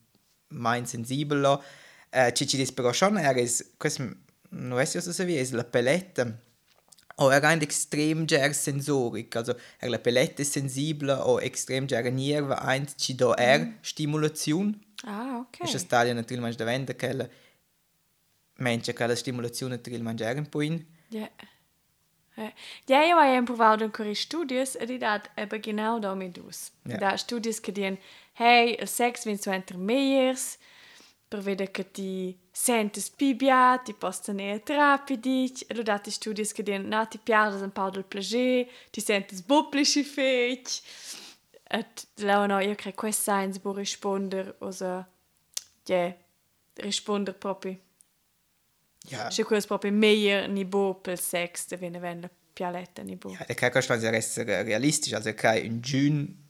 mein 0.49 0.87
sensibel 0.87 1.41
lo 1.41 1.63
eh, 2.11 2.33
ci 2.33 2.47
ci 2.47 2.57
dis 2.57 2.73
però 2.73 2.93
schon 2.93 3.19
er 3.19 3.37
is 3.37 3.73
questo 3.77 4.03
non 4.51 4.79
è 4.79 4.85
so 4.85 5.25
wie 5.25 5.41
es 5.41 5.51
la 5.51 5.65
pelette. 5.65 6.43
O 7.17 7.31
er 7.31 7.45
ein 7.45 7.61
extrem 7.61 8.27
ger 8.27 8.53
sensoric 8.55 9.37
also 9.37 9.55
er 9.79 9.89
la 9.89 9.99
pelette 9.99 10.43
è 10.43 10.45
sensibile 10.45 11.13
o 11.13 11.41
extrem 11.41 11.87
ger 11.87 12.11
nerva 12.11 12.57
ein 12.63 12.87
ci 12.97 13.15
do 13.15 13.35
er 13.35 13.75
stimulation. 13.83 14.81
Ah 15.05 15.39
okay. 15.41 15.65
Ist 15.65 15.75
das 15.75 15.87
Teil 15.87 16.15
natürlich 16.15 16.41
manchmal 16.41 16.67
der 16.67 16.67
Wende 16.67 16.95
kelle. 16.95 17.31
Menschen 18.57 18.95
che 18.95 19.07
la 19.07 19.17
stimolazione 19.17 19.81
il 19.85 20.03
mangiare 20.03 20.39
un 20.39 20.49
po' 20.49 20.61
in 20.61 20.85
Ja. 21.11 21.29
Ja, 22.37 22.53
ja, 22.87 23.03
io 23.05 23.17
ho 23.17 23.43
provato 23.45 23.85
ancora 23.85 24.09
i 24.09 24.15
studios 24.15 24.75
e 24.75 24.87
di 24.87 24.99
dat 24.99 25.31
eben 25.37 25.61
genau 25.61 25.99
damit 26.01 26.39
aus. 26.39 26.73
Ja. 26.83 26.97
Da 26.97 27.17
studios 27.17 27.61
che 27.61 27.73
dicono, 27.73 27.99
hey, 28.35 28.77
il 28.81 28.89
sex 28.89 29.25
viene 29.25 29.39
su 29.39 29.51
entre 29.51 29.77
meiers, 29.77 30.59
per 31.29 31.41
vedere 31.41 31.71
che 31.71 31.91
ti 31.91 32.37
senti 32.51 33.01
spibia, 33.01 33.79
ti 33.79 33.93
possono 33.93 34.39
ne 34.39 34.61
rapidi, 34.65 35.53
e 35.67 35.75
lo 35.75 35.83
dati 35.83 36.11
studios 36.11 36.53
che 36.53 36.63
dicono, 36.63 36.89
no, 36.89 37.09
ti 37.09 37.19
piardes 37.19 37.61
un 37.61 37.73
po' 37.73 37.91
del 37.91 38.05
piacere, 38.05 38.69
ti 38.91 39.01
senti 39.01 39.37
sbupplici 39.37 40.03
fech, 40.03 40.81
et 41.69 42.07
la 42.17 42.47
no, 42.47 42.59
io 42.59 42.75
credo 42.75 42.97
che 42.97 43.13
science 43.13 43.61
può 43.61 43.73
rispondere, 43.73 44.57
also, 44.59 45.07
ja, 45.85 46.15
rispondere 46.75 47.37
proprio. 47.37 47.79
Ja 49.11 49.45
ko 49.45 49.55
je 49.55 49.67
proprio 49.67 49.93
meglio 49.93 50.47
ni 50.47 50.65
bo 50.65 50.95
per 50.95 51.19
sex, 51.19 51.69
da 51.69 51.77
viene 51.77 52.01
venne 52.01 52.31
pialetta 52.55 53.03
ni 53.03 53.17
bo. 53.17 53.31
ja 53.31 53.45
der 53.47 53.55
kann 53.55 53.83
schon 53.83 54.01
sehr 54.01 54.13
realistisch 54.47 55.15
also 55.15 55.33
kann 55.33 55.59
in 55.59 55.83
June 55.83 56.45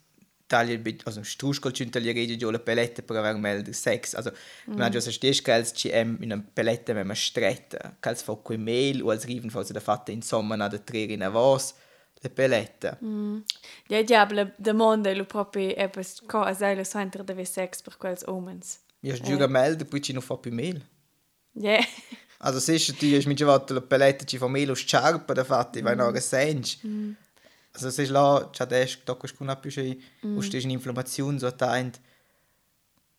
tagli 0.46 0.98
also 1.04 1.22
struscol 1.22 1.72
ci 1.72 1.88
tagliare 1.88 2.36
giù 2.36 2.50
la 2.50 2.58
pelette 2.58 3.02
per 3.02 3.16
aver 3.16 3.36
mel 3.36 3.62
del 3.62 3.74
sex 3.74 4.14
also 4.14 4.30
mm. 4.70 4.76
man 4.76 5.00
se 5.00 5.10
stehst 5.10 5.42
che 5.42 5.52
als 5.52 5.72
CM 5.72 6.18
in 6.20 6.32
una 6.32 6.44
pelette 6.52 6.92
wenn 6.94 7.06
man 7.06 7.16
stretta 7.16 7.96
che 8.00 8.08
als 8.08 8.22
fa 8.22 8.34
quei 8.34 8.58
mail 8.58 9.02
o 9.02 9.10
als 9.10 9.24
riven 9.24 9.50
fa 9.50 9.62
da 9.62 9.80
fatta 9.80 10.12
insomma 10.12 10.56
na 10.56 10.68
da 10.68 10.78
tre 10.78 10.98
in 10.98 11.22
avos 11.22 11.74
le 12.20 12.30
pelette 12.30 12.98
mm. 13.02 13.38
Ja, 13.88 14.02
diablo, 14.02 14.52
da 14.56 14.72
mondo 14.72 15.12
lo 15.12 15.24
proprio 15.24 15.74
è 15.74 15.88
per 15.88 16.06
cosa 16.26 16.74
lo 16.74 16.84
center 16.84 17.24
deve 17.24 17.44
sex 17.44 17.80
per 17.80 17.96
quels 17.96 18.22
omens. 18.26 18.80
io 19.00 19.14
giuro 19.14 19.48
mel 19.48 19.86
poi 19.86 20.00
ci 20.02 20.12
non 20.12 20.22
fa 20.22 20.36
più 20.36 20.52
mail 20.52 20.92
Ja. 21.54 21.78
Also 22.44 22.60
sicher, 22.60 22.92
du 22.92 23.16
hast 23.16 23.26
mit 23.26 23.40
der 23.40 23.80
Palette 23.80 24.26
ci 24.26 24.36
fa 24.36 24.48
melo 24.48 24.74
sciarpa 24.74 25.32
da 25.32 25.44
fatti, 25.44 25.80
vai 25.80 25.96
no 25.96 26.12
sens. 26.20 26.76
Also 27.72 27.88
es 27.88 27.98
ist 27.98 28.12
c'ha 28.12 28.66
des, 28.66 28.98
da 29.06 29.14
kannst 29.14 29.40
du 29.40 29.56
più 29.62 29.70
sei, 29.70 29.98
mm. 30.22 30.36
usted 30.36 30.62
un'inflammazione 30.62 31.38
so 31.38 31.50
taint. 31.50 31.98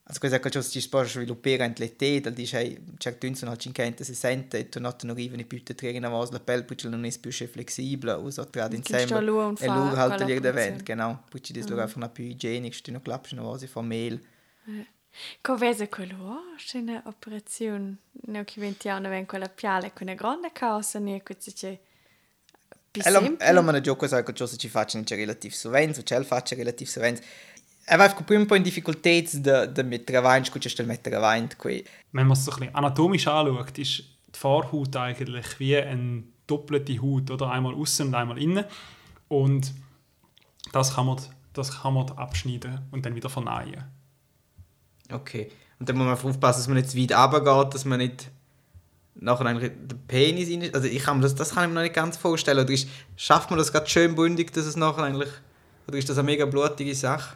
Also 0.03 0.19
questa 0.19 0.39
cosa 0.39 0.61
si 0.61 0.87
può 0.87 1.03
sviluppare 1.03 1.63
anche 1.63 1.81
le 1.81 1.95
te, 1.95 2.21
dal 2.21 2.33
dice 2.33 2.59
hey, 2.59 2.77
certo 2.99 3.25
non 3.25 3.53
ha 3.53 3.55
50 3.55 4.03
60 4.03 4.57
e 4.57 4.69
tu 4.69 4.79
non 4.79 4.93
arrivi 5.09 5.43
più 5.45 5.63
te 5.63 5.73
tre 5.73 5.89
in 5.89 6.03
avos 6.03 6.29
la 6.29 6.39
pelle 6.39 6.63
perché 6.63 6.87
non 6.87 7.03
è 7.03 7.11
più 7.19 7.31
flessibile 7.31 8.21
so 8.29 8.47
tra 8.47 8.69
insieme 8.69 9.05
e 9.05 9.65
loro 9.65 9.95
halt 9.95 10.23
gli 10.23 10.31
event 10.33 10.83
genau. 10.83 11.23
Perché 11.31 11.51
dis 11.51 11.65
loro 11.65 11.81
einfach 11.81 12.11
più 12.11 12.25
igienico 12.25 12.75
sti 12.75 12.91
no 12.91 13.01
claps 13.01 13.31
no 13.31 13.49
vasi 13.49 13.65
fa 13.65 13.81
mail 13.81 14.21
Covese 15.41 15.89
quello 15.89 16.53
c'è 16.57 16.79
una 16.79 17.01
operazione 17.05 17.97
ne 18.27 18.43
che 18.43 18.59
venti 18.59 18.89
anni 18.89 19.07
ven 19.07 19.25
quella 19.25 19.49
piale 19.49 19.93
con 19.93 20.07
una 20.07 20.15
grande 20.15 20.51
causa 20.51 20.99
ne 20.99 21.23
che 21.23 21.37
c'è 21.37 21.79
Ella, 22.97 23.33
ella 23.39 23.61
me 23.61 23.73
ne 23.73 23.81
gioco 23.81 24.07
sai 24.07 24.23
cosa 24.23 24.55
ci 24.55 24.69
faccio 24.69 24.97
in 24.97 25.03
relativ 25.05 25.51
sovente, 25.51 26.01
c'è 26.03 26.17
il 26.17 26.23
faccio 26.23 26.55
relativ 26.55 26.87
sovente 26.87 27.21
Er 27.87 27.99
war 27.99 28.15
prima 28.23 28.41
ein 28.41 28.47
po' 28.47 28.55
in 28.55 28.63
de 28.63 29.83
mit 29.83 30.09
der 30.09 30.23
Wein, 30.23 30.43
gut, 30.51 30.65
ist 30.65 30.79
mit 30.81 31.05
der 31.05 31.21
Wein. 31.21 31.49
Wenn 32.11 32.27
man 32.27 32.31
es 32.31 32.43
so 32.43 32.51
ein 32.51 32.59
bisschen 32.59 32.75
anatomisch 32.75 33.27
anschaut, 33.27 33.77
ist 33.77 34.03
die 34.33 34.39
Vorhaut 34.39 34.95
eigentlich 34.95 35.59
wie 35.59 35.77
eine 35.77 36.23
doppelte 36.47 36.99
Haut, 36.99 37.29
oder? 37.29 37.51
Einmal 37.51 37.75
außen 37.75 38.07
und 38.07 38.15
einmal 38.15 38.41
innen. 38.41 38.65
Und 39.27 39.71
das 40.71 40.95
kann 40.95 41.05
man, 41.05 41.21
das 41.53 41.79
kann 41.79 41.93
man 41.93 42.09
abschneiden 42.09 42.87
und 42.89 43.05
dann 43.05 43.13
wieder 43.13 43.29
vernähen. 43.29 43.83
Okay. 45.11 45.51
Und 45.79 45.89
dann 45.89 45.97
muss 45.97 46.05
man 46.05 46.31
aufpassen, 46.31 46.59
dass 46.59 46.67
man 46.67 46.77
nicht 46.77 46.89
zu 46.89 46.97
weit 46.97 47.11
runtergeht, 47.11 47.73
dass 47.73 47.85
man 47.85 47.99
nicht 47.99 48.31
nachher 49.15 49.45
eigentlich 49.45 49.71
den 49.71 49.99
Penis 50.07 50.49
rein... 50.49 50.73
Also 50.73 50.87
ich 50.87 51.03
kann 51.03 51.21
das, 51.21 51.35
das 51.35 51.53
kann 51.53 51.63
ich 51.63 51.69
mir 51.69 51.75
noch 51.75 51.81
nicht 51.81 51.95
ganz 51.95 52.17
vorstellen. 52.17 52.59
Oder 52.59 52.73
ist, 52.73 52.87
schafft 53.15 53.49
man 53.49 53.59
das 53.59 53.71
gerade 53.71 53.87
schön 53.87 54.15
bündig, 54.15 54.53
dass 54.53 54.65
es 54.65 54.75
nachher 54.75 55.03
eigentlich... 55.03 55.29
Oder 55.87 55.97
ist 55.97 56.09
das 56.09 56.17
eine 56.17 56.25
mega 56.25 56.45
blutige 56.45 56.95
Sache? 56.95 57.35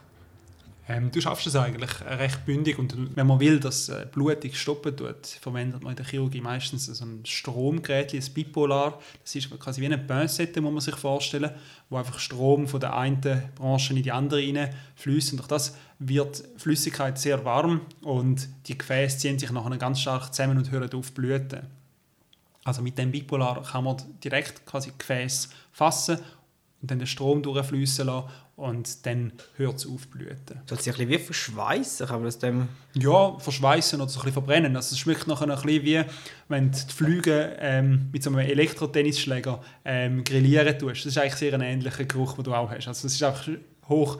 Ähm, 0.92 1.12
du 1.12 1.22
schaffst 1.22 1.46
es 1.46 1.56
eigentlich 1.56 2.02
recht 2.02 2.46
bündig 2.48 2.80
und 2.80 3.16
wenn 3.16 3.28
man 3.28 3.40
will, 3.40 3.60
dass 3.60 3.90
äh, 3.90 4.08
Blutung 4.12 4.52
stoppen 4.54 4.98
tut, 4.98 5.28
verwendet 5.40 5.84
man 5.84 5.92
in 5.92 5.98
der 5.98 6.06
Chirurgie 6.06 6.42
meistens 6.42 6.88
so 6.88 7.06
ein 7.06 7.24
Stromgerät, 7.28 8.12
ein 8.12 8.34
Bipolar. 8.34 9.00
Das 9.22 9.36
ist 9.36 9.52
quasi 9.60 9.82
wie 9.82 9.86
eine 9.86 10.00
Pincette, 10.00 10.62
muss 10.62 10.72
man 10.74 10.82
sich 10.82 10.96
vorstellen, 10.96 11.52
wo 11.92 11.98
einfach 11.98 12.18
Strom 12.18 12.68
von 12.68 12.80
der 12.80 12.98
einen 12.98 13.22
Branche 13.54 13.94
in 13.94 14.02
die 14.02 14.12
andere 14.12 14.72
fließt. 14.96 15.34
Und 15.34 15.38
durch 15.38 15.48
das 15.48 15.78
wird 16.00 16.44
Flüssigkeit 16.58 17.20
sehr 17.20 17.46
warm 17.46 17.82
und 18.02 18.50
die 18.66 18.76
Gefäße 18.76 19.20
ziehen 19.20 19.38
sich 19.38 19.52
nachher 19.52 19.78
ganz 19.78 20.02
stark 20.02 20.34
zusammen 20.34 20.58
und 20.58 20.72
hören 20.72 20.92
auf 20.92 21.12
blüten. 21.12 21.68
Also 22.64 22.82
mit 22.82 22.98
dem 22.98 23.12
Bipolar 23.12 23.62
kann 23.62 23.84
man 23.84 23.98
direkt 24.24 24.66
quasi 24.66 24.92
Gefäß 24.98 25.50
fassen 25.72 26.18
und 26.82 26.90
dann 26.90 26.98
den 26.98 27.08
Strom 27.08 27.44
durchfließen 27.44 28.08
lassen 28.08 28.28
und 28.60 29.06
dann 29.06 29.32
hört 29.56 29.78
es 29.78 29.88
auf 29.88 30.08
blüten. 30.10 30.60
Soll 30.66 30.80
sich 30.80 30.88
ein 30.94 31.08
bisschen 31.08 31.10
wie 31.10 31.18
verschweißen, 31.18 32.08
kann 32.08 32.18
man 32.18 32.26
das 32.26 32.40
dem... 32.40 32.68
Ja, 32.94 33.38
verschweißen 33.40 34.02
oder 34.02 34.10
so 34.10 34.20
ein 34.20 34.24
bisschen 34.24 34.34
verbrennen. 34.34 34.76
Also 34.76 34.94
es 34.94 35.00
schmeckt 35.00 35.28
nachher 35.28 35.50
ein 35.50 35.62
bisschen 35.62 35.86
wie, 35.86 36.04
wenn 36.50 36.72
du 36.72 36.78
die 36.78 36.94
Flüge 36.94 37.56
ähm, 37.60 38.10
mit 38.12 38.22
so 38.22 38.30
einem 38.30 38.40
Elektrotennisschläger 38.40 39.64
ähm, 39.86 40.24
grillieren 40.26 40.78
tust. 40.78 41.06
Das 41.06 41.14
ist 41.14 41.18
eigentlich 41.18 41.36
sehr 41.36 41.54
ein 41.54 41.62
ähnlicher 41.62 42.04
Geruch, 42.04 42.34
den 42.34 42.44
du 42.44 42.54
auch 42.54 42.70
hast. 42.70 42.88
Also 42.88 43.08
es 43.08 43.14
ist 43.14 43.24
einfach 43.24 43.48
hoch... 43.88 44.20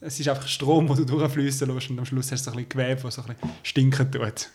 Es 0.00 0.20
ist 0.20 0.28
einfach 0.28 0.46
Strom, 0.46 0.88
den 0.88 0.96
du 0.96 1.04
durchfließen 1.04 1.72
lässt 1.72 1.88
und 1.88 1.98
am 1.98 2.04
Schluss 2.04 2.30
hast 2.30 2.44
du 2.44 2.50
ein 2.50 2.56
bisschen 2.56 2.68
Gewebe, 2.68 3.00
das 3.02 3.14
so 3.14 3.22
ein 3.22 3.28
bisschen 3.28 3.50
stinken 3.62 4.12
tut. 4.12 4.50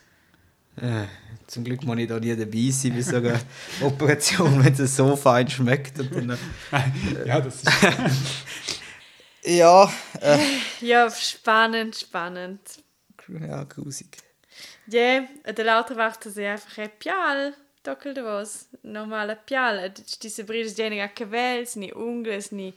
Äh, 0.76 1.06
zum 1.46 1.64
Glück 1.64 1.84
muss 1.84 1.98
ich 1.98 2.06
da 2.06 2.20
nie 2.20 2.36
dabei 2.36 2.70
sein 2.70 2.92
bei 2.94 3.02
so 3.02 3.16
einer 3.16 3.40
Operation, 3.82 4.62
wenn 4.62 4.72
es 4.72 4.96
so 4.96 5.16
fein 5.16 5.48
schmeckt. 5.48 5.98
Und 5.98 6.14
dann, 6.14 6.30
äh, 6.30 6.36
ja, 7.26 7.40
das 7.40 7.56
ist... 7.56 7.70
Ja. 9.44 9.92
Äh. 10.20 10.38
Ja, 10.80 11.10
spannend, 11.10 11.96
spannend. 11.96 12.60
Ja, 13.28 13.64
grusig. 13.64 14.18
Ja, 14.86 15.00
yeah, 15.00 15.52
der 15.52 15.64
Lauter 15.64 15.96
wacht 15.96 16.24
sich 16.24 16.46
einfach 16.46 16.78
ein 16.78 16.90
Pial. 16.98 17.54
Dockel 17.82 18.14
de 18.14 18.24
was. 18.24 18.68
Normale 18.82 19.36
Pial. 19.36 19.92
Diese 20.22 20.44
Brüder 20.44 20.68
sind 20.68 20.92
ja 20.92 21.08
keine 21.08 21.30
Wels, 21.32 21.76
ni 21.76 21.92
Ungles, 21.92 22.52
ni 22.52 22.74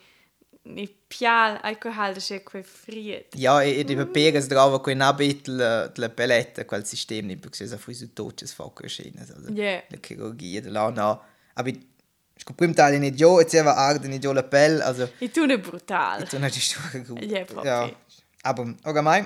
ni 0.65 0.87
pial, 1.07 1.59
ecco 1.63 1.89
halde 1.89 2.19
c'è 2.19 2.43
quel 2.43 2.63
friet. 2.63 3.35
Ja, 3.35 3.61
e, 3.61 3.79
e 3.79 3.83
di 3.83 3.95
pega 4.07 4.41
si 4.41 4.47
trova 4.47 4.79
quei 4.79 4.95
nabit 4.95 5.47
la, 5.47 5.91
la 5.95 6.09
peletta, 6.09 6.65
quel 6.65 6.85
sistema, 6.85 7.35
perché 7.35 7.67
si 7.67 7.77
fa 7.77 7.93
su 7.93 8.13
toches 8.13 8.53
fa 8.53 8.69
così, 8.73 9.13
also, 9.17 9.35
yeah. 9.51 9.83
la 9.89 9.97
chirurgia, 9.97 10.61
la 10.65 10.89
no. 10.89 11.21
Aber 11.53 11.71
Sko 12.45 12.53
prim 12.53 12.75
tali 12.77 12.99
ni 13.01 13.09
jo, 13.17 13.39
et 13.41 13.49
seva 13.49 13.71
arde 13.87 14.05
ni 14.05 14.19
jo 14.21 14.29
la 14.37 14.43
pel, 14.45 14.77
also... 14.85 15.07
I 15.17 15.31
tu 15.33 15.47
ne 15.49 15.57
brutal. 15.67 16.21
I 16.21 16.29
tu 16.29 16.37
ne 16.37 16.49
stura 16.53 16.99
gut. 16.99 17.23
Ja, 17.25 17.41
proprio. 17.43 17.71
Ja. 17.71 18.19
Aber, 18.45 18.69
ogamai, 18.85 19.23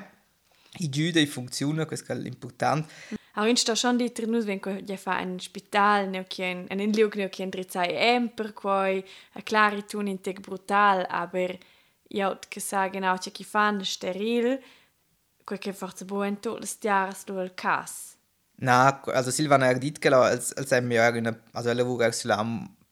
i 0.80 0.88
giude 0.88 1.20
i 1.20 1.28
funziona, 1.28 1.86
questo 1.86 2.14
è 2.14 2.16
l'importante. 2.16 3.18
Auch 3.36 3.46
in 3.46 3.58
sta 3.58 3.76
schon 3.76 3.98
di 3.98 4.12
trinus 4.12 4.46
ko 4.60 4.72
je 4.72 4.98
fa 4.98 5.18
ein 5.18 5.38
spital 5.40 6.10
ne 6.10 6.24
kien 6.24 6.66
en 6.70 6.80
in 6.80 6.92
liug 6.92 7.16
ne 7.16 7.30
kien 7.30 7.50
drizai 7.50 7.92
em 7.96 8.28
per 8.28 8.54
quoi 8.54 9.04
a 9.36 9.42
clari 9.42 9.86
tun 9.86 10.08
in 10.08 10.20
brutal 10.42 11.06
aber 11.08 11.58
ja 12.10 12.38
che 12.50 12.60
sa 12.60 12.88
genau 12.88 13.18
che 13.18 13.32
chi 13.32 13.44
fan 13.44 13.84
steril 13.84 14.60
quel 15.46 15.60
che 15.60 15.74
forza 15.74 16.06
buen 16.06 16.40
to 16.40 16.58
les 16.58 16.78
tiaras 16.80 17.24
do 17.24 17.40
el 17.40 17.54
cas. 17.54 18.18
Na, 18.56 19.02
also 19.06 19.32
Silvana 19.32 19.72
che 19.74 20.10
als 20.10 20.54
als 20.58 20.72
em 20.72 20.92
ja 20.92 21.12
also 21.54 21.74
la 21.74 21.84
vuga 21.84 22.12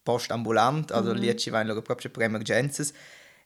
sulam 0.07 0.43
postambulant, 0.43 0.91
also 0.91 1.11
mm 1.11 1.17
-hmm. 1.17 1.21
lieci 1.21 1.49
vain 1.49 1.67
logo 1.67 1.81
proprio 1.81 2.09
per 2.11 2.23
emergences. 2.23 2.93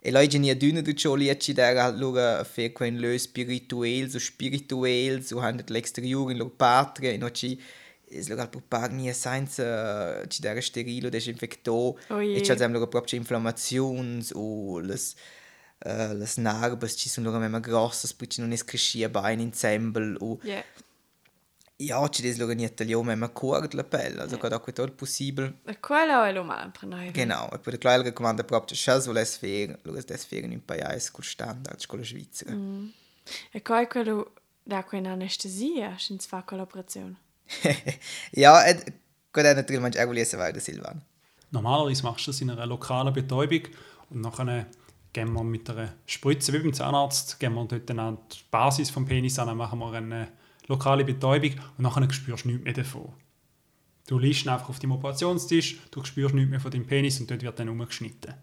E 0.03 0.09
lei 0.09 0.27
genia 0.27 0.55
dünne 0.55 0.81
du 0.81 0.93
ciò 0.93 1.15
lieci 1.15 1.53
der 1.53 1.77
halt 1.77 1.99
logo 1.99 2.43
fe 2.43 2.71
quen 2.71 2.97
lö 2.99 3.17
spirituel, 3.17 4.09
so 4.09 4.19
spirituel, 4.19 5.23
so 5.23 5.39
handet 5.39 5.69
l'exterior 5.69 6.31
in 6.31 6.37
logo 6.37 6.53
patria, 6.57 7.11
in 7.11 7.23
oci 7.23 7.59
es 8.09 8.27
logo 8.27 8.47
per 8.47 8.61
pag 8.67 8.91
nie 8.91 9.11
uh, 9.11 10.25
ci 10.27 10.41
der 10.41 10.61
sterilo 10.61 11.09
desinfecto, 11.09 11.97
oh 12.09 12.19
e 12.19 12.41
ci 12.41 12.55
logo 12.57 12.87
proprio 12.87 13.19
inflammazions 13.19 14.31
o 14.33 14.79
les 14.79 15.15
uh, 15.85 16.13
les 16.13 16.37
narbes 16.37 16.95
ci 16.97 17.07
sono 17.07 17.27
logo 17.27 17.39
mema 17.39 17.59
grosses, 17.59 18.13
perché 18.13 18.41
non 18.41 18.51
es 18.51 18.63
crescia 18.63 19.07
bein 19.09 19.39
ensemble 19.39 20.15
o 20.19 20.39
Yeah. 20.43 20.63
Ja, 21.81 22.07
ci 22.09 22.21
des 22.21 22.37
logo 22.37 22.53
niente 22.53 22.83
lio 22.83 23.01
mema 23.01 23.29
cuort 23.29 23.73
la 23.73 23.83
pelle, 23.83 24.21
also 24.21 24.37
cada 24.37 24.59
quei 24.59 24.73
tot 24.73 24.91
possibel. 24.91 25.61
E 25.65 25.79
quello 25.79 26.23
è 26.23 26.31
lo 26.31 26.43
mal 26.43 26.69
per 26.71 26.87
noi. 26.87 27.11
Genau, 27.11 27.49
e 27.51 27.57
per 27.57 27.79
quella 27.79 28.03
recomanda 28.03 28.43
proprio 28.43 28.75
schas 28.75 29.07
voles 29.07 29.37
fer, 29.37 29.79
lo 29.83 29.93
des 29.93 30.25
fer 30.25 30.43
in 30.43 30.63
pais 30.63 31.09
col 31.09 31.23
standard 31.23 31.83
con 31.87 31.99
la 31.99 32.05
Svizzera. 32.05 32.53
Mm. 32.53 32.87
E 33.51 33.61
poi 33.61 33.87
quello 33.87 34.33
da 34.63 34.83
quella 34.83 35.11
anestesia, 35.11 35.95
senza 35.97 36.27
fare 36.27 36.43
collaborazione. 36.45 37.15
ja, 38.31 38.65
et 38.65 38.93
è 39.31 39.53
natürlich 39.53 39.97
auch 39.97 40.13
lesen 40.13 40.39
weiter 40.39 40.59
Silvan. 40.59 41.01
Normalerweise 41.51 42.03
machst 42.03 42.27
du 42.27 42.31
das 42.31 42.41
in 42.41 42.49
einer 42.49 42.65
lokalen 42.65 43.13
Betäubung 43.13 43.63
und 44.09 44.21
nachher 44.21 44.67
gehen 45.13 45.33
wir 45.33 45.43
mit 45.43 45.69
einer 45.69 45.93
Spritze, 46.05 46.53
wie 46.53 46.59
beim 46.59 46.73
Zahnarzt, 46.73 47.39
gehen 47.39 47.53
wir 47.53 47.65
dort 47.65 47.89
an 47.91 48.17
die 48.31 48.37
Basis 48.49 48.89
vom 48.89 49.05
Penis 49.05 49.39
an, 49.39 49.55
machen 49.57 49.79
wir 49.79 49.91
eine 49.93 50.29
lokale 50.67 51.03
Betäubung 51.03 51.51
und 51.77 51.83
nachher 51.83 52.11
spürst 52.11 52.45
du 52.45 52.49
nichts 52.49 52.63
mehr 52.63 52.73
davon. 52.73 53.13
Du 54.07 54.19
liegst 54.19 54.47
einfach 54.47 54.69
auf 54.69 54.79
dem 54.79 54.91
Operationstisch, 54.91 55.77
du 55.91 56.03
spürst 56.03 56.35
nichts 56.35 56.49
mehr 56.49 56.59
von 56.59 56.71
deinem 56.71 56.85
Penis 56.85 57.19
und 57.19 57.29
dort 57.29 57.43
wird 57.43 57.59
dann 57.59 57.69
umgeschnitten. 57.69 58.33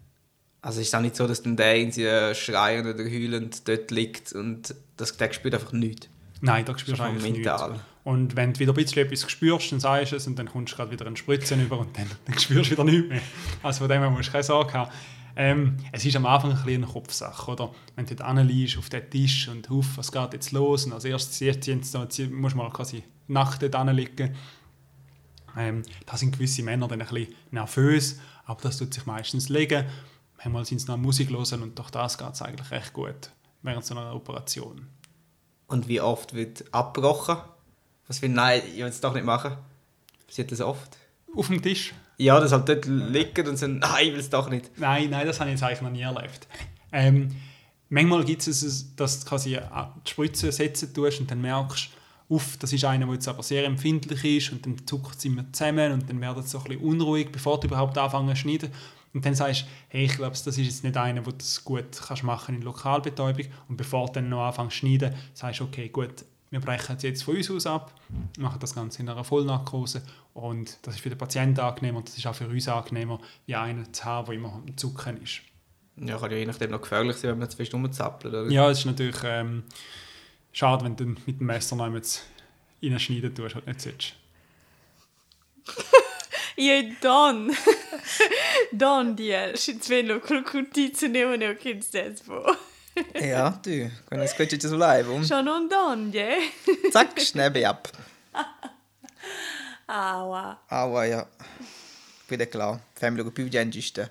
Also 0.61 0.81
ist 0.81 0.87
es 0.87 0.95
auch 0.95 1.01
nicht 1.01 1.15
so, 1.15 1.27
dass 1.27 1.41
dann 1.41 1.55
der 1.55 1.77
irgendwie 1.77 2.35
schreiend 2.35 2.87
oder 2.87 3.03
heulend 3.03 3.67
dort 3.67 3.91
liegt 3.91 4.33
und 4.33 4.75
das, 4.97 5.15
der 5.15 5.31
spürt 5.31 5.53
einfach 5.53 5.71
nichts? 5.71 6.09
Nein, 6.41 6.65
da 6.65 6.77
spürst 6.77 6.99
du 6.99 7.03
eigentlich 7.03 7.33
mental. 7.33 7.71
nichts. 7.71 7.85
Und 8.03 8.35
wenn 8.35 8.53
du 8.53 8.59
wieder 8.59 8.71
ein 8.71 8.75
bisschen 8.75 9.05
etwas 9.05 9.29
spürst, 9.29 9.71
dann 9.71 9.79
sagst 9.79 10.11
du 10.11 10.15
es 10.15 10.25
und 10.25 10.39
dann 10.39 10.47
kommst 10.47 10.73
du 10.73 10.77
gerade 10.77 10.91
wieder 10.91 11.05
eine 11.05 11.17
Spritze 11.17 11.55
über 11.55 11.79
und 11.79 11.97
dann, 11.97 12.07
dann 12.25 12.39
spürst 12.39 12.71
du 12.71 12.73
wieder 12.73 12.83
nichts 12.83 13.09
mehr. 13.09 13.21
Also 13.61 13.79
von 13.79 13.89
dem 13.89 14.01
her 14.01 14.09
musst 14.09 14.29
du 14.29 14.31
keine 14.31 14.43
Sorge 14.43 14.73
haben. 14.73 14.91
Ähm, 15.39 15.77
es 15.93 16.03
ist 16.03 16.17
am 16.17 16.25
Anfang 16.25 16.51
ein 16.51 16.57
bisschen 16.57 16.83
eine 16.83 16.91
Kopfsache, 16.91 17.49
oder? 17.49 17.73
Wenn 17.95 18.05
du 18.05 18.13
dort 18.13 18.29
anliegst 18.29 18.77
auf 18.77 18.89
den 18.89 19.09
Tisch 19.09 19.47
und 19.47 19.69
huf, 19.69 19.95
was 19.95 20.11
geht 20.11 20.33
jetzt 20.33 20.51
los? 20.51 20.85
Und 20.85 20.91
als 20.91 21.05
erstes 21.05 21.39
jetzt, 21.39 21.65
jetzt, 21.65 21.93
jetzt 21.93 22.19
musst 22.29 22.55
du 22.55 22.57
mal 22.57 22.69
quasi 22.71 23.05
Nacht 23.27 23.61
dort 23.61 23.73
anliegen. 23.73 24.35
Ähm, 25.55 25.83
da 26.05 26.17
sind 26.17 26.33
gewisse 26.33 26.61
Männer 26.61 26.89
dann 26.89 27.01
ein 27.01 27.07
bisschen 27.07 27.33
nervös, 27.51 28.19
aber 28.43 28.61
das 28.63 28.79
tut 28.79 28.93
sich 28.93 29.05
meistens 29.05 29.47
legen. 29.47 29.85
Manchmal 30.43 30.65
sind 30.65 30.79
sie 30.79 30.87
noch 30.87 30.97
Musik 30.97 31.29
hören 31.29 31.63
und 31.63 31.79
durch 31.79 31.89
das 31.89 32.17
geht 32.17 32.33
es 32.33 32.41
eigentlich 32.41 32.69
recht 32.71 32.91
gut 32.91 33.31
während 33.61 33.85
so 33.85 33.95
einer 33.95 34.13
Operation. 34.13 34.87
Und 35.67 35.87
wie 35.87 36.01
oft 36.01 36.33
wird 36.33 36.65
abgebrochen? 36.73 37.37
Was 38.07 38.19
für 38.19 38.27
nein, 38.27 38.61
ich 38.73 38.79
will 38.79 38.87
es 38.87 38.99
doch 38.99 39.13
nicht 39.13 39.25
machen. 39.25 39.55
Passiert 40.27 40.51
das 40.51 40.59
oft? 40.59 40.97
Auf 41.33 41.47
dem 41.47 41.61
Tisch? 41.61 41.93
Ja, 42.19 42.37
das 42.39 42.51
halt 42.51 42.67
dort 42.67 42.85
liegen 42.85 43.47
und 43.47 43.57
sagen, 43.57 43.79
nein, 43.81 44.07
ich 44.07 44.11
will 44.11 44.19
es 44.19 44.29
doch 44.29 44.49
nicht. 44.49 44.77
Nein, 44.77 45.09
nein, 45.09 45.25
das 45.25 45.39
habe 45.39 45.49
ich 45.49 45.55
jetzt 45.55 45.63
eigentlich 45.63 45.81
noch 45.81 45.89
nie 45.89 46.01
erlebt. 46.01 46.47
Ähm, 46.91 47.29
manchmal 47.87 48.25
gibt 48.25 48.45
es, 48.45 48.95
dass 48.95 49.19
du 49.21 49.29
quasi 49.29 49.57
die 50.05 50.09
Spritze 50.09 50.51
setzen 50.51 50.93
tust 50.93 51.21
und 51.21 51.31
dann 51.31 51.41
merkst, 51.41 51.89
uff, 52.27 52.57
das 52.57 52.73
ist 52.73 52.83
einer, 52.83 53.05
der 53.05 53.15
jetzt 53.15 53.27
aber 53.27 53.41
sehr 53.41 53.65
empfindlich 53.65 54.23
ist 54.25 54.51
und 54.51 54.65
dann 54.65 54.85
zuckt 54.85 55.15
es 55.17 55.25
immer 55.25 55.45
zusammen 55.53 55.93
und 55.93 56.09
dann 56.09 56.19
wird 56.21 56.37
es 56.39 56.51
so 56.51 56.59
ein 56.59 56.65
bisschen 56.65 56.81
unruhig, 56.81 57.31
bevor 57.31 57.59
du 57.59 57.67
überhaupt 57.67 57.97
anfangen 57.97 58.35
zu 58.35 58.41
schneiden. 58.41 58.69
Und 59.13 59.25
dann 59.25 59.33
sagst 59.33 59.61
du, 59.61 59.65
hey, 59.87 60.05
ich 60.05 60.15
glaube, 60.17 60.31
das 60.31 60.45
ist 60.45 60.57
jetzt 60.57 60.83
nicht 60.83 60.97
einer, 60.97 61.21
der 61.21 61.33
das 61.33 61.63
gut 61.63 61.85
kannst 62.05 62.23
machen 62.23 62.55
in 62.55 62.61
Lokalbetäubung. 62.61 63.45
Und 63.67 63.77
bevor 63.77 64.07
du 64.07 64.13
dann 64.13 64.29
noch 64.29 64.45
anfängst 64.45 64.73
zu 64.73 64.79
schneiden, 64.79 65.15
sagst 65.33 65.61
du, 65.61 65.63
okay, 65.63 65.89
gut, 65.89 66.25
wir 66.49 66.59
brechen 66.59 66.95
es 66.95 67.03
jetzt 67.03 67.23
von 67.23 67.35
uns 67.35 67.49
aus 67.51 67.65
ab, 67.67 67.93
machen 68.37 68.59
das 68.59 68.73
Ganze 68.73 69.01
in 69.01 69.09
einer 69.09 69.23
Vollnarkose 69.23 70.01
und 70.33 70.77
das 70.81 70.95
ist 70.95 71.01
für 71.01 71.09
den 71.09 71.17
Patienten 71.17 71.59
angenehmer 71.59 71.99
und 71.99 72.07
das 72.07 72.17
ist 72.17 72.25
auch 72.25 72.35
für 72.35 72.47
uns 72.47 72.67
angenehmer, 72.67 73.19
wie 73.45 73.55
einen 73.55 73.93
zu 73.93 74.05
haben, 74.05 74.25
der 74.25 74.35
immer 74.35 74.53
am 74.53 74.77
Zucken 74.77 75.21
ist. 75.21 75.41
Ja, 75.97 76.17
kann 76.17 76.31
ja 76.31 76.37
je 76.37 76.45
nachdem 76.45 76.71
noch 76.71 76.81
gefährlich 76.81 77.17
sein, 77.17 77.31
wenn 77.31 77.39
man 77.39 77.49
zu 77.49 77.57
fest 77.57 77.73
rumzappelt. 77.73 78.33
Oder? 78.33 78.49
Ja, 78.49 78.69
es 78.69 78.79
ist 78.79 78.85
natürlich 78.85 79.17
ähm, 79.23 79.63
schade, 80.51 80.85
wenn 80.85 80.95
du 80.95 81.05
mit 81.05 81.39
dem 81.39 81.45
Messer 81.45 81.75
noch 81.75 81.85
einmal 81.85 82.01
reinschneiden 82.81 83.35
tust 83.35 83.55
und 83.55 83.67
nicht 83.67 83.81
solltest. 83.81 84.15
Ja, 86.59 86.81
Don. 87.01 87.55
Don, 88.73 89.15
die 89.15 89.29
wenn 89.29 90.07
du 90.09 90.19
Krokodil 90.19 90.91
nehmen 91.07 91.41
und 91.41 91.57
kennst 91.57 91.95
das 91.95 92.27
wo. 92.27 92.43
ja, 93.21 93.59
du, 93.63 93.91
können 94.07 94.23
es 94.23 94.35
könnte 94.35 94.59
so 94.59 94.75
bleiben. 94.75 95.23
Schon 95.23 95.47
un 95.47 95.69
Don, 95.69 96.11
ja. 96.11 96.37
Zack, 96.91 97.19
Schnäbe 97.21 97.67
ab. 97.67 97.89
Aua. 99.87 100.59
Aua, 100.69 101.05
ja. 101.05 101.27
Wieder 102.27 102.45
klar. 102.45 102.79
Family 102.95 103.29
più 103.31 103.49
gente 103.49 103.81
sta. 103.81 104.09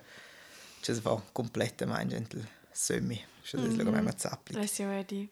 Ci 0.81 0.93
si 0.93 1.01
fa 1.01 1.21
completa 1.31 1.85
mangiare 1.85 2.25
sömmi. 2.71 3.25
Ci 3.43 3.57
si 3.57 3.75
fa 3.75 3.83
come. 3.83 4.03
Das 4.03 4.63
ist 4.65 4.77
ja 4.79 4.89
ready. 4.89 5.29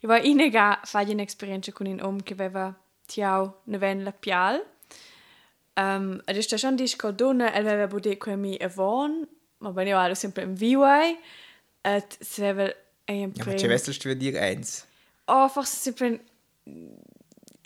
Ich 0.00 0.08
war 0.08 0.22
inega 0.22 0.80
fare 0.84 1.12
un'esperienza 1.12 1.72
con 1.72 1.86
un 1.86 2.00
uomo 2.00 2.20
che 2.24 2.34
aveva 2.34 2.74
tiau 3.06 3.54
ne 3.64 3.78
ven 3.78 4.04
la 4.04 4.12
pial. 4.12 4.60
Um, 5.76 6.20
ed 6.26 6.36
è 6.36 6.58
schon 6.58 6.76
dis 6.76 6.96
che 6.96 7.14
donna 7.14 7.54
el 7.54 7.66
aveva 7.66 7.86
bude 7.86 8.18
con 8.18 8.38
mi 8.38 8.56
avon, 8.60 9.26
ma 9.58 9.70
ben 9.70 9.86
io 9.86 9.98
ero 9.98 10.14
sempre 10.14 10.42
in 10.42 10.54
viwai. 10.54 11.18
Et 11.84 12.18
se 12.20 12.44
aveva 12.44 12.72
ein 13.06 13.32
Ja, 13.34 13.44
aber 13.44 13.54
du 13.54 14.14
dir 14.14 14.40
eins. 14.40 14.86
Oh, 15.26 15.48
forse 15.48 15.76
sempre... 15.76 16.20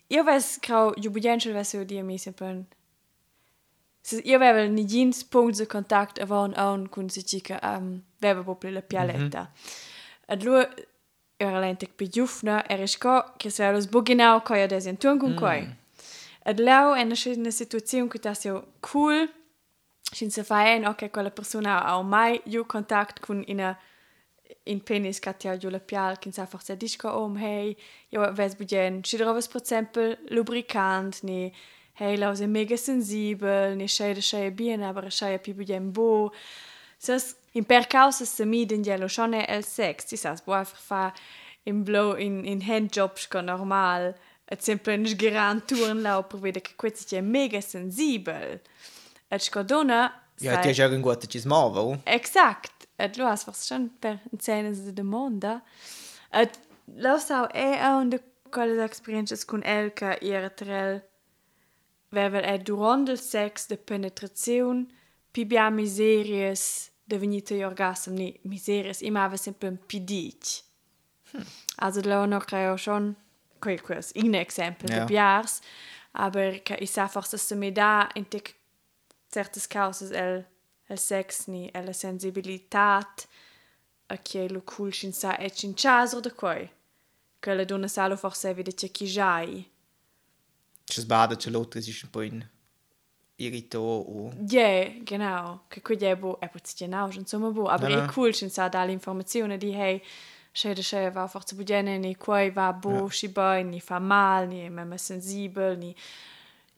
Io 0.08 0.24
ves 0.24 0.58
crau 0.60 0.94
jubilentsel 0.96 1.52
ves 1.52 1.74
io 1.74 1.84
di 1.84 2.02
mi 2.02 2.18
sempre... 2.18 2.64
Se 4.00 4.20
io 4.24 4.36
avevo 4.36 4.72
ni 4.72 4.84
jeans 4.84 5.24
punti 5.24 5.58
di 5.58 5.66
contatto 5.66 6.22
avon 6.22 6.54
on 6.56 6.88
con 6.88 7.08
si 7.08 7.24
chica 7.24 7.58
um, 7.62 8.00
aveva 8.20 8.42
proprio 8.42 8.70
la 8.70 8.82
pialetta. 8.82 9.50
Ed 10.28 10.44
lui 10.44 10.64
era 11.36 11.58
lente 11.58 11.88
più 11.88 12.08
giufna, 12.08 12.66
era 12.68 12.86
sco 12.86 13.34
che 13.36 13.50
se 13.50 13.68
lo 13.70 13.80
sbuginau 13.80 14.42
coi 14.42 14.62
ad 14.62 14.70
esempio 14.70 15.16
con 15.16 15.34
coi. 15.34 15.68
Ed 16.44 16.60
leu 16.60 16.94
è 16.94 17.02
una 17.02 17.50
situazione 17.50 18.08
che 18.08 18.20
tas 18.20 18.44
io 18.44 18.74
cool, 18.78 19.28
sin 20.00 20.30
se 20.30 20.44
fa 20.44 20.72
en 20.72 20.86
ok 20.86 21.10
quella 21.10 21.32
persona 21.32 21.84
ha 21.84 22.00
mai 22.02 22.40
io 22.44 22.64
contatto 22.64 23.20
con 23.20 23.44
una 23.48 23.76
in 24.66 24.80
penis 24.80 25.20
kat 25.20 25.44
ja 25.44 25.54
jo 25.54 25.70
la 25.70 25.78
pial 25.78 26.16
kin 26.20 26.32
sa 26.32 26.46
forse 26.46 26.76
disco 26.76 27.08
om 27.08 27.36
hey 27.36 27.76
jo 28.12 28.26
ves 28.34 28.56
budgen 28.58 29.02
schidrovas 29.04 29.48
per 29.48 29.60
exempel 29.60 30.16
lubrikant 30.30 31.22
ni 31.22 31.52
hey 32.00 32.16
la 32.16 32.34
se 32.34 32.46
mega 32.46 32.76
sensibel 32.76 33.76
ni 33.76 33.88
scheide 33.88 34.22
schei 34.22 34.50
bien 34.50 34.82
aber 34.82 35.10
schei 35.10 35.38
pi 35.38 35.52
budgen 35.52 35.92
bo 35.92 36.32
sas 36.98 37.34
in 37.54 37.64
per 37.64 37.86
causa 37.86 38.26
se 38.26 38.44
mi 38.44 38.64
den 38.66 38.82
gelo 38.82 39.08
schon 39.08 39.34
el 39.34 39.62
sex 39.62 40.04
ti 40.04 40.16
sas 40.16 40.44
bo 40.44 40.52
einfach 40.52 40.82
fa 40.90 41.12
in 41.64 41.84
blow 41.84 42.14
in 42.14 42.44
in 42.44 42.60
handjobs 42.60 43.26
ko 43.28 43.40
normal 43.40 44.14
et 44.48 44.62
sempre 44.62 44.96
nicht 44.98 45.18
geran 45.18 45.60
touren 45.66 46.02
lauper 46.02 46.42
wieder 46.42 46.60
che 46.60 46.74
quetzi 46.76 47.20
mega 47.20 47.60
sensibel 47.60 48.60
et 49.30 49.42
scodona 49.42 50.26
Ja, 50.38 50.58
ti 50.58 50.68
è 50.68 50.72
già 50.72 50.86
un 50.86 51.00
guato 51.00 51.26
ci 51.26 51.38
smuovo. 51.38 52.00
Exakt. 52.04 52.75
Et 52.98 53.16
lo 53.16 53.26
has 53.26 53.44
fast 53.44 53.66
schon 53.66 53.90
per 54.00 54.18
cena 54.38 54.70
de 54.70 54.92
demanda. 54.92 55.62
Et 56.32 56.50
lo 56.96 57.18
sau 57.18 57.46
e 57.54 57.78
un 57.82 58.08
de 58.10 58.18
quelle 58.50 58.84
experiences 58.84 59.44
con 59.44 59.62
Elka 59.62 60.16
ihre 60.20 60.50
trel 60.54 61.02
vevel 62.10 62.44
e 62.44 62.58
durant 62.58 63.08
il 63.08 63.18
sex 63.18 63.66
de 63.66 63.76
penetrazione 63.76 64.86
pibia 65.32 65.70
miseries 65.70 66.90
de 67.04 67.18
venite 67.18 67.64
orgasm 67.64 68.14
ni 68.14 68.40
miseries 68.44 69.00
ima 69.02 69.24
ave 69.24 69.36
sempre 69.36 69.68
un 69.68 69.78
pidic. 69.86 70.62
Also 71.76 72.00
lo 72.02 72.24
noch 72.26 72.46
creo 72.46 72.76
schon 72.76 73.16
quel 73.60 73.80
quels 73.82 74.12
in 74.12 74.34
exempel 74.34 74.88
Ja. 74.90 75.00
de 75.00 75.04
biars 75.06 75.60
aber 76.12 76.62
che 76.62 76.74
i 76.80 76.86
sa 76.86 77.08
forse 77.08 77.36
se 77.36 77.54
mi 77.54 77.72
da 77.72 78.08
in 78.14 78.24
tic 78.28 78.54
certas 79.28 79.66
causas 79.66 80.10
el 80.12 80.46
el 80.88 80.98
sex 80.98 81.46
ni 81.46 81.70
el 81.72 81.92
sensibilitat 81.94 83.26
a 84.08 84.16
che 84.18 84.48
lo 84.48 84.62
cool 84.62 84.92
shin 84.92 85.12
sa 85.12 85.36
e 85.36 85.50
chin 85.50 85.74
chaso 85.74 86.20
de 86.20 86.30
quei 86.32 86.70
che 87.40 87.54
la 87.54 87.64
donna 87.64 87.88
sa 87.88 88.06
lo 88.06 88.16
forse 88.16 88.54
vede 88.54 88.74
che 88.74 88.88
chi 88.88 89.06
jai. 89.06 89.70
Ci 90.84 91.00
sbada, 91.00 91.34
c'è 91.36 91.50
l'altro, 91.50 91.80
si 91.80 91.90
un 92.04 92.10
po' 92.10 92.22
in 92.22 92.48
irrito 93.36 93.78
o... 93.80 94.32
ja 94.48 94.88
genau. 95.02 95.64
Che 95.68 95.82
qui 95.82 95.96
è 95.96 96.16
bo 96.16 96.38
è 96.40 96.48
puzzi 96.48 96.74
genau 96.76 97.10
insomma 97.12 97.50
bo 97.50 97.66
aber 97.66 97.90
Ja, 97.90 97.96
è 97.96 98.00
ja. 98.00 98.12
cool 98.12 98.32
shin 98.32 98.50
sa 98.50 98.68
da 98.68 98.84
l'informazione 98.84 99.58
di 99.58 99.72
hey 99.72 100.02
Schede 100.52 100.82
schede 100.82 101.14
war 101.14 101.28
forse 101.28 101.54
budene 101.54 101.98
ni 101.98 102.16
quei 102.16 102.50
va 102.50 102.72
bo 102.72 103.08
shi 103.10 103.28
bei 103.28 103.62
ni 103.62 103.78
fa 103.78 103.98
mal 103.98 104.48
ni 104.48 104.70
memme 104.70 104.96
sensibel 104.96 105.76
ni 105.76 105.94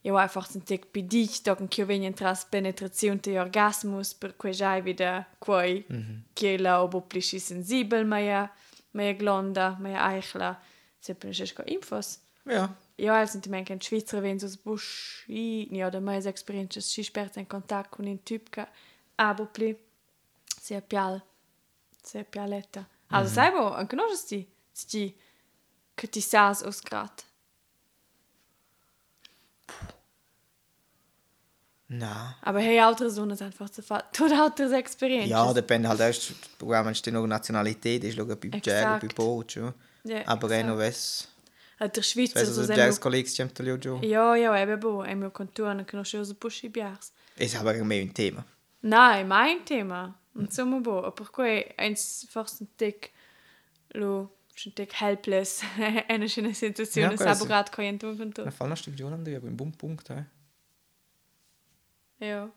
Io 0.09 0.16
einfach 0.16 0.49
ein 0.55 0.64
Tick 0.64 0.90
bei 0.90 1.03
dich, 1.03 1.42
da 1.42 1.55
kan 1.55 1.68
ich 1.71 1.87
wenig 1.87 2.16
tras 2.16 2.47
penetrazione 2.47 3.21
di 3.21 3.37
orgasmus, 3.37 4.14
per 4.14 4.38
cui 4.38 4.53
già 4.53 4.83
wieder 4.83 5.27
quei 5.38 5.85
che 6.33 6.57
la 6.57 6.83
obo 6.83 7.03
plisci 7.03 7.38
sensibel, 7.38 8.07
ma 8.07 8.18
ja 8.18 8.51
glonda, 8.90 9.77
ma 9.79 9.90
ja 9.90 10.14
eichla, 10.14 10.59
sempre 10.99 11.31
ko 11.55 11.62
infos. 11.66 12.21
Ja. 12.47 12.75
Io 12.97 13.12
al 13.12 13.29
sentimento 13.29 13.66
che 13.66 13.73
in 13.75 13.83
Svizzera 13.83 14.23
wenn 14.23 14.38
so 14.38 14.49
busch, 14.62 15.25
i, 15.29 15.68
ni 15.71 15.85
ho 15.85 15.90
da 15.90 16.01
mai 16.01 16.27
esperienze, 16.27 16.81
si 16.81 17.03
sperta 17.03 17.38
in 17.38 17.47
contatto 17.47 17.90
con 17.90 18.07
un 18.07 18.23
typ 18.23 18.49
che 18.49 18.66
abo 19.16 19.44
pli, 19.44 19.77
si 20.59 20.73
è 20.73 20.81
pial, 20.81 21.23
si 22.03 22.16
è 22.16 22.25
pialetta. 22.25 22.88
Also 23.09 23.35
sai 23.35 23.51
bo, 23.51 23.75
anche 23.75 23.94
non 23.94 24.16
sti, 24.16 24.51
sti, 24.73 25.14
che 25.94 26.09
ti 26.09 26.23
sas 26.23 26.62
os 26.62 26.81
grat. 26.81 27.27
Na. 31.90 32.37
Aber 32.42 32.59
altre 32.59 33.11
Sonne 33.11 33.33
ist 33.33 33.42
einfach 33.42 33.70
zu 33.70 33.83
fahren. 33.83 34.05
Tut 34.12 34.31
altres 34.31 34.72
Experiences. 34.72 35.31
Ja, 35.31 35.53
dipende 35.55 35.88
halt 35.88 36.01
erst, 36.01 36.35
programma 36.59 36.92
steht 36.92 37.14
noch 37.14 37.27
Nationalität, 37.27 38.05
ist 38.05 38.16
schauen 38.16 38.37
bei 38.38 38.61
Jazz, 38.62 39.01
bei. 39.01 39.09
Boot, 39.09 39.53
schon. 39.53 39.72
Ja, 40.05 40.27
Aber 40.27 40.51
eh 40.51 40.62
noch 40.62 40.77
was. 40.79 41.29
Der 41.81 42.03
Schweizer 42.03 42.44
so 42.44 42.61
du, 42.61 42.66
sem 42.66 42.77
Jazz-Kollegen, 42.77 43.31
die 43.35 43.42
haben 43.42 43.51
da 43.55 43.83
schon. 43.83 44.03
Ja, 44.03 44.35
ja, 44.35 44.61
eben 44.61 44.81
bo, 44.81 45.03
mio 45.03 45.31
contorno 45.31 45.85
che 45.85 45.96
non 45.96 46.05
c'è 46.05 46.18
uso 46.18 46.35
pusci 46.35 46.68
biars. 46.68 47.12
Ist 47.37 47.57
aber 47.57 47.72
mehr 47.85 48.03
ein 48.03 48.12
Thema. 48.12 48.44
Nein, 48.83 49.27
mein 49.29 49.64
Thema. 49.64 50.14
Insomma 50.35 50.81
bo, 50.81 51.05
a 51.05 51.11
per 51.12 51.31
cui 51.31 51.64
eins 51.77 52.27
forse 52.29 52.64
un 52.64 52.68
tic 52.77 53.12
lo 53.94 54.31
un 54.66 54.72
tic 54.74 54.92
helpless. 55.01 55.62
È 56.07 56.14
una 56.14 56.27
situazione 56.27 57.07
Ja, 57.07 57.11
ja, 57.11 57.16
questo. 57.16 57.35
saborat 57.44 57.70
con 57.70 57.96
tu 57.96 58.16
con 58.16 58.33
tu. 58.33 58.42
Na, 58.44 58.51
fall 58.51 58.68
noch 58.68 58.77
Studio 58.77 59.07
an, 59.07 59.14
aber 59.14 59.46
im 59.46 59.57
Bumm-Punkt, 59.57 60.09
hä? 60.11 60.24
Ja. 62.18 62.50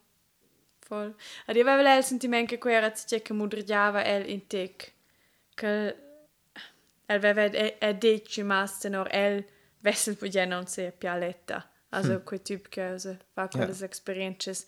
Voll. 0.89 1.15
Ad 1.45 1.56
io 1.56 1.67
avevo 1.67 1.97
il 1.97 2.04
sentimento 2.04 2.54
che 2.54 2.58
quella 2.58 2.80
razza 2.80 3.19
che 3.19 3.34
mudriava 3.34 4.04
el 4.04 4.30
in 4.30 4.47
tic. 4.47 4.93
Che 5.56 5.95
el 7.06 7.17
aveva 7.26 7.43
e 7.80 7.97
dici 7.97 8.43
maste 8.43 8.89
nor 8.89 9.08
el 9.12 9.45
vessel 9.80 10.15
podia 10.15 10.45
non 10.45 10.67
se 10.67 10.91
pialetta. 10.91 11.69
Also 11.89 12.19
hm. 12.19 12.24
quel 12.24 12.41
typ 12.41 12.69
che 12.69 12.82
also, 12.82 13.17
fa 13.34 13.47
quelle 13.47 13.74
Ja. 13.74 13.86
experiences 13.86 14.65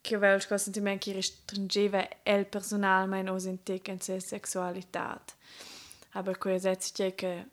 che 0.00 0.16
aveva 0.16 0.34
il 0.34 0.58
sentimento 0.58 1.06
che 1.06 1.12
restringeva 1.14 2.06
el 2.24 2.44
personal 2.44 3.08
mein 3.08 3.28
os 3.28 3.44
in 3.44 3.62
tic 3.62 3.88
in 3.88 4.00
se 4.00 4.20
sexualität. 4.20 5.34
Aber 6.12 6.36
quella 6.38 6.60
razza 6.60 7.10
che 7.14 7.46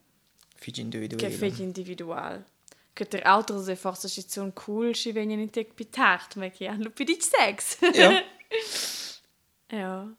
Fiji 0.56 0.82
individuell. 0.82 1.20
che 1.20 1.30
fai 1.32 1.62
individual. 1.62 2.44
Che 2.94 3.06
der 3.06 3.26
Autor 3.26 3.64
se 3.64 3.76
forse 3.76 4.10
ci 4.10 4.24
sono 4.28 4.52
cool, 4.54 4.94
ci 4.94 5.12
vengono 5.12 5.42
in 5.42 5.50
te 5.50 5.64
pitart, 5.64 6.36
ma 6.36 6.50
che 6.50 6.68
hanno 6.68 6.90
più 6.90 7.06
di 7.06 7.18
sex. 7.20 7.78
Ja. 7.94 8.24
ja. 9.78 10.16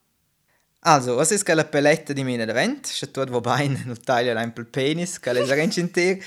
Also, 0.84 1.14
was 1.14 1.30
ist 1.30 1.44
quella 1.44 1.64
peletta 1.64 2.12
di 2.12 2.24
mine 2.24 2.42
event? 2.42 2.88
C'è 2.88 3.10
tu 3.10 3.20
wo 3.28 3.40
bein 3.40 3.80
non 3.84 4.00
taglia 4.02 4.40
un 4.40 4.52
pel 4.52 4.66
penis, 4.66 5.20
che 5.20 5.32
le 5.32 5.44
zarenci 5.44 5.80
in 5.80 5.90
te. 5.92 6.20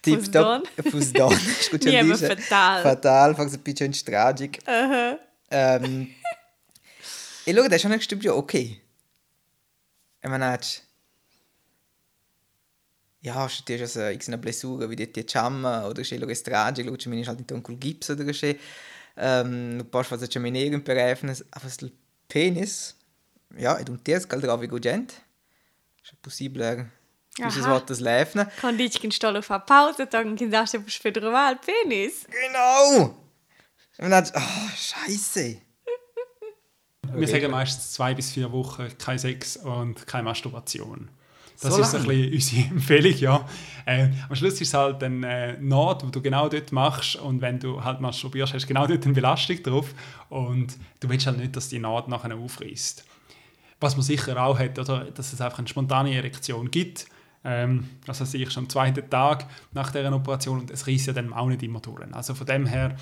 Fus 0.00 0.28
don. 0.28 0.62
Fus 0.90 1.10
don. 1.10 1.34
Scusa, 1.34 1.90
Niema 1.90 2.14
dice. 2.14 2.26
fatal. 2.26 2.82
Fatal, 2.82 3.34
fa 3.34 3.42
un 3.42 3.60
bisschen 3.62 3.92
tragic. 4.02 4.58
Uh-huh. 4.66 5.18
Um, 5.50 6.14
e 7.44 7.52
loro 7.52 7.66
adesso 7.66 7.86
hanno 7.86 8.00
stupido, 8.00 8.34
ok. 8.36 8.54
E 8.54 10.28
manach. 10.28 10.82
Ja, 13.24 13.48
se 13.48 13.62
ti 13.64 13.78
so 13.86 14.00
x 14.12 14.28
una 14.28 14.36
blessura, 14.36 14.86
vedi 14.86 15.06
ti 15.10 15.24
chamma, 15.24 15.86
oder 15.88 16.04
se 16.04 16.18
loro 16.18 16.34
tragic, 16.34 16.84
loro 16.84 16.98
ci 16.98 17.08
mini 17.08 17.24
halt 17.24 17.50
in 17.50 17.62
col 17.62 17.76
gips 17.76 18.10
oder. 18.10 18.24
Um, 19.16 19.76
nu 19.76 19.84
posso 19.84 20.16
fare 20.16 20.28
ciò 20.28 20.40
in 20.44 20.82
per 20.82 20.96
efnes, 20.96 21.44
aber 21.50 21.70
il 21.80 21.92
penis, 22.26 22.96
ja, 23.56 23.78
ed 23.78 23.88
un 23.88 24.02
ties 24.02 24.26
cal 24.26 24.40
dravi 24.40 24.66
gugent. 24.66 25.12
Se 26.02 26.14
possibile 26.20 26.90
Ist 27.36 27.56
das 27.56 27.64
Aha. 27.64 27.72
Wort 27.72 27.90
das 27.90 27.98
Läfnen? 27.98 28.46
Kan 28.60 28.76
dici 28.76 28.98
când 28.98 29.12
stau 29.12 29.32
la 29.32 29.58
Pause, 29.58 30.04
dann 30.04 30.36
când 30.36 30.50
daști 30.50 30.78
pe 30.78 30.90
federal 30.90 31.58
penis. 31.58 32.24
Genau! 32.28 33.16
Und 33.98 34.10
dann, 34.10 34.30
oh, 34.34 34.70
Scheiße! 34.76 35.60
Wir 37.12 37.28
sagen 37.28 37.50
meistens 37.50 37.92
zwei 37.92 38.14
bis 38.14 38.32
vier 38.32 38.50
Wochen 38.52 38.88
kein 38.98 39.18
Sex 39.18 39.56
und 39.56 40.06
keine 40.06 40.24
Masturbation. 40.24 41.10
Das 41.60 41.74
So 41.74 41.80
ist 41.80 41.90
so 41.92 41.98
ein 41.98 42.04
bisschen 42.04 42.32
unsere 42.32 42.68
Empfehlung, 42.74 43.18
ja. 43.18 43.48
Äh, 43.86 44.08
am 44.28 44.34
Schluss 44.34 44.54
ist 44.54 44.62
es 44.62 44.74
halt 44.74 45.02
eine 45.02 45.56
äh, 45.56 45.60
Naht, 45.60 46.02
die 46.02 46.10
du 46.10 46.22
genau 46.22 46.48
dort 46.48 46.72
machst 46.72 47.16
und 47.16 47.40
wenn 47.40 47.58
du 47.58 47.82
halt 47.84 48.00
masturbierst, 48.00 48.54
hast 48.54 48.64
du 48.64 48.68
genau 48.68 48.86
dort 48.86 49.04
eine 49.04 49.14
Belastung 49.14 49.62
drauf 49.62 49.94
und 50.30 50.76
du 51.00 51.08
willst 51.08 51.26
halt 51.26 51.38
nicht, 51.38 51.54
dass 51.54 51.68
die 51.68 51.78
Naht 51.78 52.08
nachher 52.08 52.34
aufreißt. 52.34 53.04
Was 53.80 53.96
man 53.96 54.02
sicher 54.02 54.42
auch 54.42 54.58
hat, 54.58 54.78
oder, 54.78 55.04
dass 55.04 55.32
es 55.32 55.40
einfach 55.40 55.58
eine 55.58 55.68
spontane 55.68 56.14
Erektion 56.14 56.70
gibt. 56.70 57.06
Ähm, 57.44 57.90
das 58.06 58.20
heißt, 58.20 58.34
ich 58.34 58.50
schon 58.50 58.64
am 58.64 58.70
zweiten 58.70 59.08
Tag 59.10 59.46
nach 59.72 59.92
dieser 59.92 60.14
Operation 60.14 60.60
und 60.60 60.70
es 60.70 60.86
reißt 60.86 61.08
ja 61.08 61.12
dann 61.12 61.32
auch 61.34 61.48
nicht 61.48 61.62
immer 61.62 61.80
durch. 61.80 62.02
Also 62.14 62.34
von 62.34 62.46
dem 62.46 62.64
her, 62.64 62.96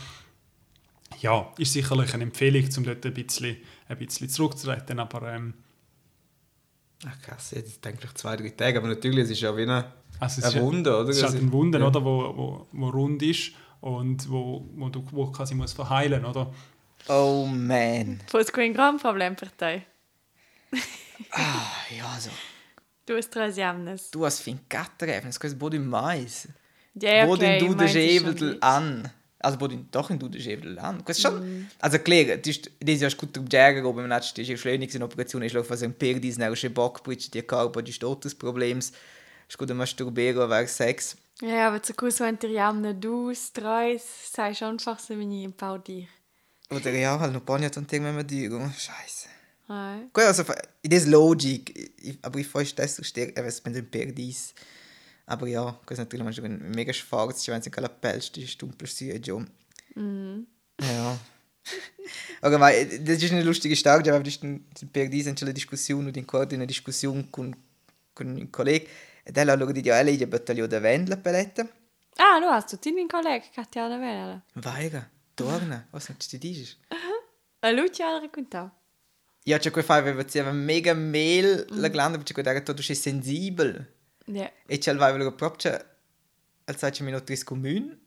ja, 1.21 1.49
ist 1.59 1.73
sicherlich 1.73 2.13
eine 2.13 2.25
Empfehlung, 2.25 2.69
um 2.77 2.85
dort 2.85 3.07
ein 3.07 3.15
bisschen, 3.15 3.57
ein 3.89 3.99
bisschen 3.99 4.29
zurückzutreten, 4.29 4.99
aber 4.99 5.33
ähm, 5.33 5.55
Ach 7.07 7.21
krass, 7.23 7.51
jetzt 7.53 7.85
denke 7.85 8.05
ich 8.05 8.15
zwei, 8.15 8.37
drei 8.37 8.51
Tage, 8.51 8.79
aber 8.79 8.89
natürlich, 8.89 9.25
es 9.25 9.31
ist 9.31 9.41
ja 9.41 9.57
wie 9.57 9.63
eine, 9.63 9.93
also 10.21 10.41
es 10.41 10.45
eine 10.45 10.57
ist, 10.57 10.63
Wunde, 10.63 10.97
oder? 10.97 11.09
Es 11.09 11.17
ist 11.17 11.23
halt 11.25 11.35
Also, 11.35 11.47
ein 11.47 11.53
Wunden, 11.53 11.81
ja. 11.81 11.89
oder, 11.89 12.05
wo, 12.05 12.37
wo, 12.37 12.67
wo 12.71 12.89
rund 12.91 13.23
ist 13.23 13.53
und 13.81 14.31
wo, 14.31 14.69
wo 14.77 14.89
du 14.89 15.05
wo 15.11 15.27
quasi 15.33 15.55
muss 15.55 15.73
verheilen, 15.73 16.25
oder? 16.25 16.53
Oh 17.09 17.47
man. 17.47 18.21
Poți 18.31 18.53
cu 18.53 18.61
un 18.61 18.73
gran 18.73 18.99
problem 18.99 19.35
per 19.35 19.51
te. 19.57 19.83
Ah, 21.31 21.87
ja, 21.91 22.19
so. 22.19 22.31
Du 23.05 23.17
hast 23.17 23.31
drei 23.31 23.49
Jamnes. 23.49 24.11
Du 24.11 24.25
hast 24.25 24.41
fin 24.41 24.61
Gatteräfen, 24.69 25.29
das 25.31 25.41
kannst 25.41 25.61
du 25.61 25.81
mais. 25.81 26.49
Ja, 26.95 27.27
Wo 27.27 27.37
den 27.37 27.59
du 27.59 27.67
ist 27.73 27.79
schon 27.79 27.89
Schäbel 27.89 28.59
an. 28.61 29.11
Also, 29.43 29.61
wo 29.61 29.67
den 29.67 29.89
doch 29.91 30.09
in 30.11 30.19
du 30.19 30.29
den 30.29 30.41
Schäbel 30.41 30.79
an. 30.79 31.03
Das 31.05 31.19
ist 31.19 31.25
Mm. 31.25 31.29
schon. 31.29 31.71
Also, 31.81 31.99
klar, 31.99 32.25
das 32.37 32.47
ist, 32.47 32.71
das 32.81 33.03
ist 33.03 33.03
gut 33.17 33.37
um 33.39 33.45
Jäger, 33.47 33.81
aber 33.85 34.03
man 34.03 34.13
hat 34.13 34.37
die 34.37 34.57
Schleunigste 34.57 34.99
in 34.99 35.03
Operation, 35.05 35.43
ich 35.43 35.53
laufe 35.53 35.71
also 35.73 35.85
ein 35.85 35.95
Per, 35.95 36.15
die 36.15 36.31
sind 36.33 36.43
Bockbridge, 36.75 37.29
die 37.33 37.43
Körper, 37.43 37.83
die 37.83 37.93
Statusproblems. 37.93 38.93
ist 39.49 39.59
gut 39.59 39.71
Masturbieren, 39.75 40.49
wäre 40.49 40.67
Sex. 40.67 41.17
Ja, 41.41 41.69
aber 41.69 41.83
zu 41.83 41.93
kurz 41.95 42.21
wenn 42.21 42.39
der 42.39 42.51
Jamne 42.51 42.95
du, 42.95 43.33
drei, 43.53 43.99
sagst 44.33 44.63
einfach 44.63 44.99
so 44.99 45.19
wie 45.19 45.45
ein 45.45 45.53
paar 45.53 45.79
dir. 45.81 46.07
Oder 46.71 46.91
ja, 46.93 47.19
halt 47.19 47.33
noch 47.33 47.41
Bonnet 47.43 47.77
und 47.77 47.93
irgendwann 47.93 48.25
oh, 48.69 48.71
Scheiße. 48.79 49.29
Ja. 49.69 49.99
Gut, 50.13 50.25
also, 50.25 50.45
das 50.45 50.55
ist 51.03 51.09
Logik, 51.09 51.93
ich- 52.01 52.19
aber 52.23 52.39
ich 52.39 52.55
weiß, 52.55 52.75
das 52.77 52.97
so 52.97 53.03
stark, 53.03 53.33
wenn 53.37 53.45
es 53.47 53.63
mit 53.65 53.75
dem 53.93 54.15
dies. 54.15 54.55
Aber 55.33 55.47
ja, 55.47 55.65
das 55.87 55.93
ist 55.93 55.99
natürlich 55.99 56.25
manchmal 56.25 56.51
ein 56.51 56.73
mega 56.73 56.93
schwarz, 56.93 57.49
wenn 57.49 57.59
es 57.59 57.65
in 57.65 57.73
Kalapelst 57.73 58.37
ist, 58.37 58.61
dumpel 58.61 58.87
sieht, 58.87 59.27
ja. 59.27 59.43
Ja. 59.97 61.19
Okay, 62.43 62.59
ma, 62.59 62.71
das 62.71 63.23
ist 63.23 63.33
eine 63.33 63.43
lustige 63.43 63.75
Start, 63.75 64.07
aber 64.09 64.23
das 64.23 64.35
ist 64.35 64.93
per 64.93 65.09
dies 65.09 65.27
eine 65.27 65.55
Diskussion 65.55 66.07
und 66.07 66.17
in 66.19 66.27
eine 66.29 66.67
Diskussion 66.67 67.31
con, 67.31 67.57
con 68.15 68.27
un 68.27 68.51
collega. 68.51 68.85
E 69.25 69.33
da 69.33 69.41
allora 69.41 69.73
di 69.73 69.91
alle 69.91 70.17
di 70.17 70.27
battaglio 70.27 70.67
da 70.67 70.81
vendla 70.81 71.17
peletta. 71.17 71.67
Ah, 72.19 72.39
du 72.39 72.47
hast 72.49 72.73
du 72.73 72.77
deinen 72.77 73.09
Kollegen, 73.09 73.49
Katjana 73.55 73.97
Vela. 73.99 74.43
Vaiga, 74.55 75.09
torna, 75.35 75.87
was 75.93 76.09
non 76.11 76.21
ci 76.21 76.37
dici? 76.37 76.77
A 77.61 77.71
Lucia 77.71 78.07
ha 78.07 78.19
raccontato. 78.19 78.71
Ja, 79.45 79.57
c'è 79.57 79.71
quel 79.71 79.85
fai 79.85 80.01
aveva 80.01 80.53
mega 80.53 80.93
mail 80.93 81.65
la 81.71 81.89
glanda 81.89 82.19
perché 82.19 82.35
quella 82.35 82.53
che 82.53 82.63
tu 82.63 82.83
sei 82.83 82.97
sensibile. 82.97 84.01
Ja. 84.27 84.51
E 84.67 84.79
c'è 84.79 84.93
il 84.93 84.99
vai 84.99 85.13
volevo 85.13 85.33
proprio 85.35 85.91
als 86.65 86.79
sai 86.79 86.93
ci 86.93 87.03
minuto 87.03 87.25
tris 87.25 87.45
comune. 87.45 87.99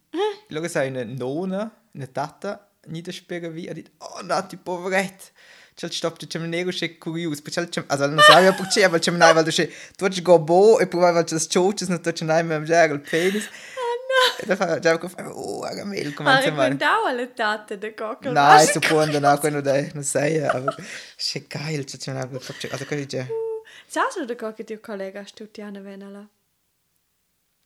Loro 0.49 0.67
sai 0.67 0.89
una 0.89 1.04
nonna, 1.04 1.71
una 1.91 2.08
tata, 2.08 2.71
niederspiega 2.88 3.49
via, 3.49 3.73
dit 3.73 3.91
oh 3.97 4.21
nati 4.21 4.58
poveret. 4.58 5.32
C'è 5.75 5.88
il 5.88 5.93
stop 5.93 6.25
c'è 6.25 6.39
un 6.39 6.47
nego 6.47 6.71
c'è 6.71 6.97
curious, 6.97 7.41
perché 7.41 7.67
c'è 7.67 7.84
also 7.88 8.08
non 8.08 8.19
sai 8.19 8.54
perché, 8.54 8.84
aber 8.86 8.99
c'è 8.99 9.12
un 9.12 9.17
vai 9.17 9.43
c'è 9.43 9.69
tu 9.97 10.08
c'è 10.08 10.21
go 10.21 10.39
bo 10.39 10.80
e 10.80 10.88
poi 10.88 11.01
vai 11.01 11.23
c'è 11.23 11.38
choches 11.38 11.89
non 11.89 11.99
c'è 11.99 12.23
nai 12.23 12.43
mit 12.43 12.67
dem 12.67 13.01
penis. 13.01 13.49
E 14.39 14.45
da 14.45 14.56
fa 14.56 14.80
già 14.80 14.97
che 14.97 15.10
fa 15.10 15.30
oh, 15.30 15.63
aga 15.63 15.84
mail 15.84 16.13
come 16.13 16.39
se 16.41 16.49
mai. 16.51 16.69
raccontato 16.69 17.06
alle 17.06 17.34
tate 17.34 17.78
da 17.78 17.93
cocco. 17.93 18.32
Nein, 18.32 18.65
so 18.67 18.80
quando 18.80 19.19
na 19.19 19.38
quando 19.38 19.60
dai, 19.60 19.91
non 19.93 20.04
sai, 20.04 20.39
aber 20.39 20.73
c'è 21.17 21.45
geil, 21.45 21.84
c'è 21.84 22.12
un 22.12 22.28
proprio 22.30 22.71
also 22.71 22.86
che 22.86 22.95
dice 22.95 23.28
Du 23.93 24.25
da 24.25 24.77
collega 24.77 25.21
hast 25.21 25.39
du 25.39 25.47
Tiana 25.47 25.81
Vela? 25.81 26.29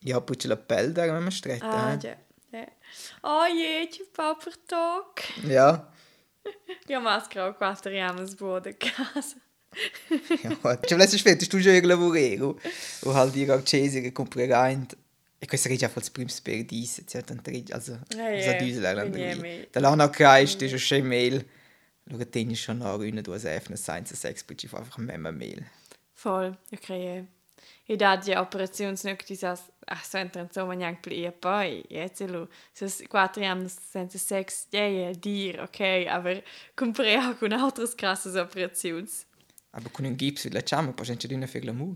Ja, 0.02 0.22
poi 0.22 0.38
c'è 0.38 0.48
la 0.48 0.56
pelle 0.56 0.91
da 0.91 1.04
wenn 1.04 1.22
man 1.24 1.32
stretta. 1.32 1.69
Ah, 1.69 1.93
eh. 1.93 1.98
ja. 2.02 2.17
Ja. 2.52 2.67
Oh 3.22 3.45
je, 3.45 3.88
je 3.91 4.06
Papa 4.12 4.52
Tag. 4.65 5.45
Ja. 5.48 5.91
Ja, 6.88 7.00
maschera 7.00 7.54
quattro 7.54 7.91
Jammes 7.91 8.36
Boden 8.36 8.76
casa. 8.78 9.36
Ja, 10.41 10.80
ci 10.82 10.93
volessi 10.93 11.15
aspetta, 11.15 11.45
tu 11.45 11.60
già 11.60 11.80
lavorare. 11.86 12.56
O 13.04 13.12
halt 13.13 13.34
die 13.34 13.52
accesi 13.52 14.02
che 14.02 14.12
comprare 14.12 14.88
E 15.41 15.45
questo 15.48 15.69
è 15.69 15.76
già 15.76 15.91
il 15.93 16.12
primo 16.12 16.30
per 16.43 16.65
dis, 16.65 17.04
c'è 17.06 17.24
tanto 17.24 17.52
also, 17.72 18.00
Ja, 18.10 18.41
so 18.41 18.50
ja, 18.50 18.54
diese 18.58 18.80
la 18.82 19.06
bin 19.06 19.12
landa. 19.12 19.17
ja 19.19 19.36
mit. 19.36 19.72
Da 19.72 19.80
lana 19.80 20.10
kreist, 20.10 20.62
ist 20.62 20.78
schon 20.80 21.08
mail. 21.08 21.45
Lo 22.06 22.17
tenni 22.26 22.56
schon 22.56 22.80
nach 22.80 22.98
una 22.98 23.22
due 23.22 23.38
sefne 23.38 23.78
science 23.78 24.15
sex, 24.15 24.43
poi 24.43 24.58
ci 24.58 24.67
fa 24.67 24.80
einfach 24.80 24.98
mehr 24.98 25.17
mail. 25.19 25.63
Voll, 26.23 26.58
ok. 26.71 26.89
E 27.86 27.95
da 27.95 28.15
di 28.15 28.32
operationsnöck 28.34 29.25
di 29.25 29.36
sas, 29.36 29.62
ach 29.86 30.05
so 30.05 30.17
entran 30.17 30.47
so 30.51 30.65
man 30.65 30.79
jank 30.79 30.99
pli 31.01 31.25
e 31.25 31.32
poi, 31.32 31.84
jetzt 31.89 32.21
lu, 32.21 32.47
sas 32.71 33.01
quattro 33.08 33.41
Jammes 33.41 33.75
senza 33.91 34.17
sex, 34.17 34.67
ja, 34.71 34.86
ja, 34.86 35.12
dir, 35.13 35.60
ok, 35.62 36.05
aber 36.08 36.43
compare 36.75 37.36
con 37.39 37.51
altres 37.51 37.95
krasses 37.95 38.36
operations. 38.36 39.25
Aber 39.71 39.91
con 39.91 40.05
un 40.05 40.15
gips 40.15 40.47
la 40.51 40.62
chama, 40.62 40.93
poi 40.93 41.05
c'è 41.05 41.34
una 41.34 41.47
per 41.47 41.63
l'amour. 41.63 41.95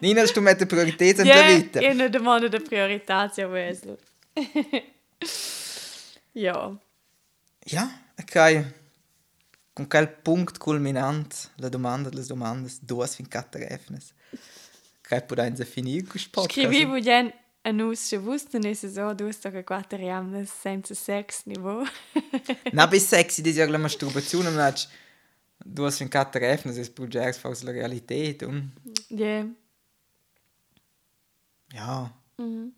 Nina, 0.00 0.24
der 0.24 0.66
Priorität 0.66 1.18
in 1.18 1.26
Ja, 1.26 1.34
der 1.42 1.56
Vita. 1.56 1.80
e 1.80 1.90
una 1.90 2.08
domanda 2.08 2.48
de 2.48 2.60
priorità, 2.60 3.30
Wesel. 3.48 3.98
ja. 6.32 6.78
Ja, 7.64 7.90
ok. 8.18 8.64
Con 9.76 9.88
quel 9.88 10.08
punto 10.08 10.58
culminant, 10.58 11.50
la 11.56 11.68
domanda 11.68 12.08
delle 12.08 12.24
domande, 12.24 12.72
due 12.80 13.06
fin 13.06 13.28
quattro 13.28 13.60
efnes. 13.60 14.14
Che 15.02 15.20
potremmo 15.20 15.64
finire 15.64 16.06
questo 16.06 16.30
podcast. 16.30 16.66
Scrivivo 16.66 16.98
gen 16.98 17.30
a 17.60 17.72
nus 17.72 18.00
se 18.00 18.16
wussten 18.16 18.64
es 18.64 18.80
so, 18.80 19.12
du 19.12 19.26
hast 19.26 19.44
doch 19.44 19.64
quattro 19.64 19.98
Jammes 19.98 20.50
senza 20.50 20.94
sex 20.94 21.44
niveau. 21.44 21.84
Na, 22.72 22.86
bis 22.86 23.06
sexy, 23.06 23.42
das 23.42 23.50
ist 23.50 23.58
ja 23.58 23.66
la 23.66 23.76
masturbazione, 23.76 24.50
ma 24.50 24.64
hast 24.64 24.88
du 25.62 25.84
hast 25.84 25.98
fin 25.98 26.08
quattro 26.08 26.40
efnes, 26.40 26.78
es 26.78 26.88
progex 26.88 27.36
faus 27.36 27.62
la 27.62 27.72
Realität 27.72 28.44
und 28.44 28.72
ja. 29.10 29.44
ja. 31.74 32.10
Mhm. 32.38 32.72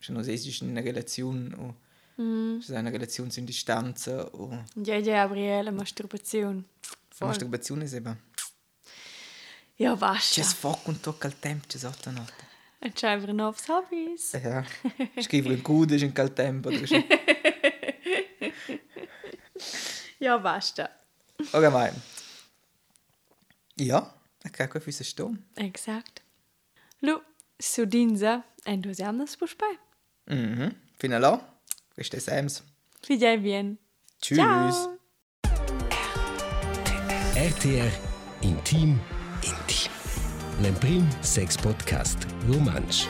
Schon 0.00 0.16
als 0.16 0.26
es 0.26 0.44
ist 0.44 0.62
eine 0.62 0.82
Relation, 0.82 1.54
und 1.54 1.76
Mhm. 2.16 2.58
es 2.60 2.68
ist 2.68 2.76
eine 2.76 2.92
Relation 2.92 3.28
in 3.36 3.46
Distanz 3.46 4.06
und 4.06 4.64
Ja, 4.76 4.96
ja, 4.96 5.24
Gabriele, 5.26 5.72
Masturbation. 5.72 6.64
Voll. 7.10 7.28
Masturbation 7.28 7.80
ist 7.82 7.94
eben. 7.94 8.16
Ja, 9.76 9.94
basta. 9.96 10.40
C'è 10.40 10.44
fuoco 10.46 10.90
un 10.90 11.00
tocca 11.00 11.26
al 11.26 11.38
tempo, 11.38 11.66
c'è 11.66 11.78
sotto 11.78 12.10
notte. 12.10 12.44
Und 12.80 12.96
schreibe 12.98 13.32
novs 13.32 13.66
Hobbys. 13.68 14.32
Ja. 14.32 14.64
Scrivo 15.20 15.50
in 15.50 15.62
cude, 15.62 15.96
in 15.96 16.12
quel 16.12 16.32
tempo. 16.32 16.70
Ja, 20.18 20.38
basta. 20.38 20.88
Okay, 21.52 21.70
mai. 21.70 21.92
Ja, 23.76 24.14
ok, 24.44 24.68
qua 24.68 24.80
fusse 24.80 25.04
sto. 25.04 25.30
Exakt. 25.54 26.22
Lu, 27.00 27.20
su 27.58 27.84
dinza, 27.84 28.42
entusiasmus 28.64 29.36
puspai. 29.36 29.78
Mhm. 30.26 30.74
Fino 30.96 31.18
là. 31.18 31.53
È 31.96 32.18
Sams. 32.18 32.62
Fidei 33.00 33.38
bien. 33.38 33.78
Tschüss. 34.20 34.36
Ciao. 34.36 34.98
RTR 37.36 37.92
Intim 38.40 39.00
Intim. 39.42 39.90
L'Emprim 40.60 41.08
Sex 41.22 41.56
Podcast 41.56 42.26
Romansch. 42.48 43.06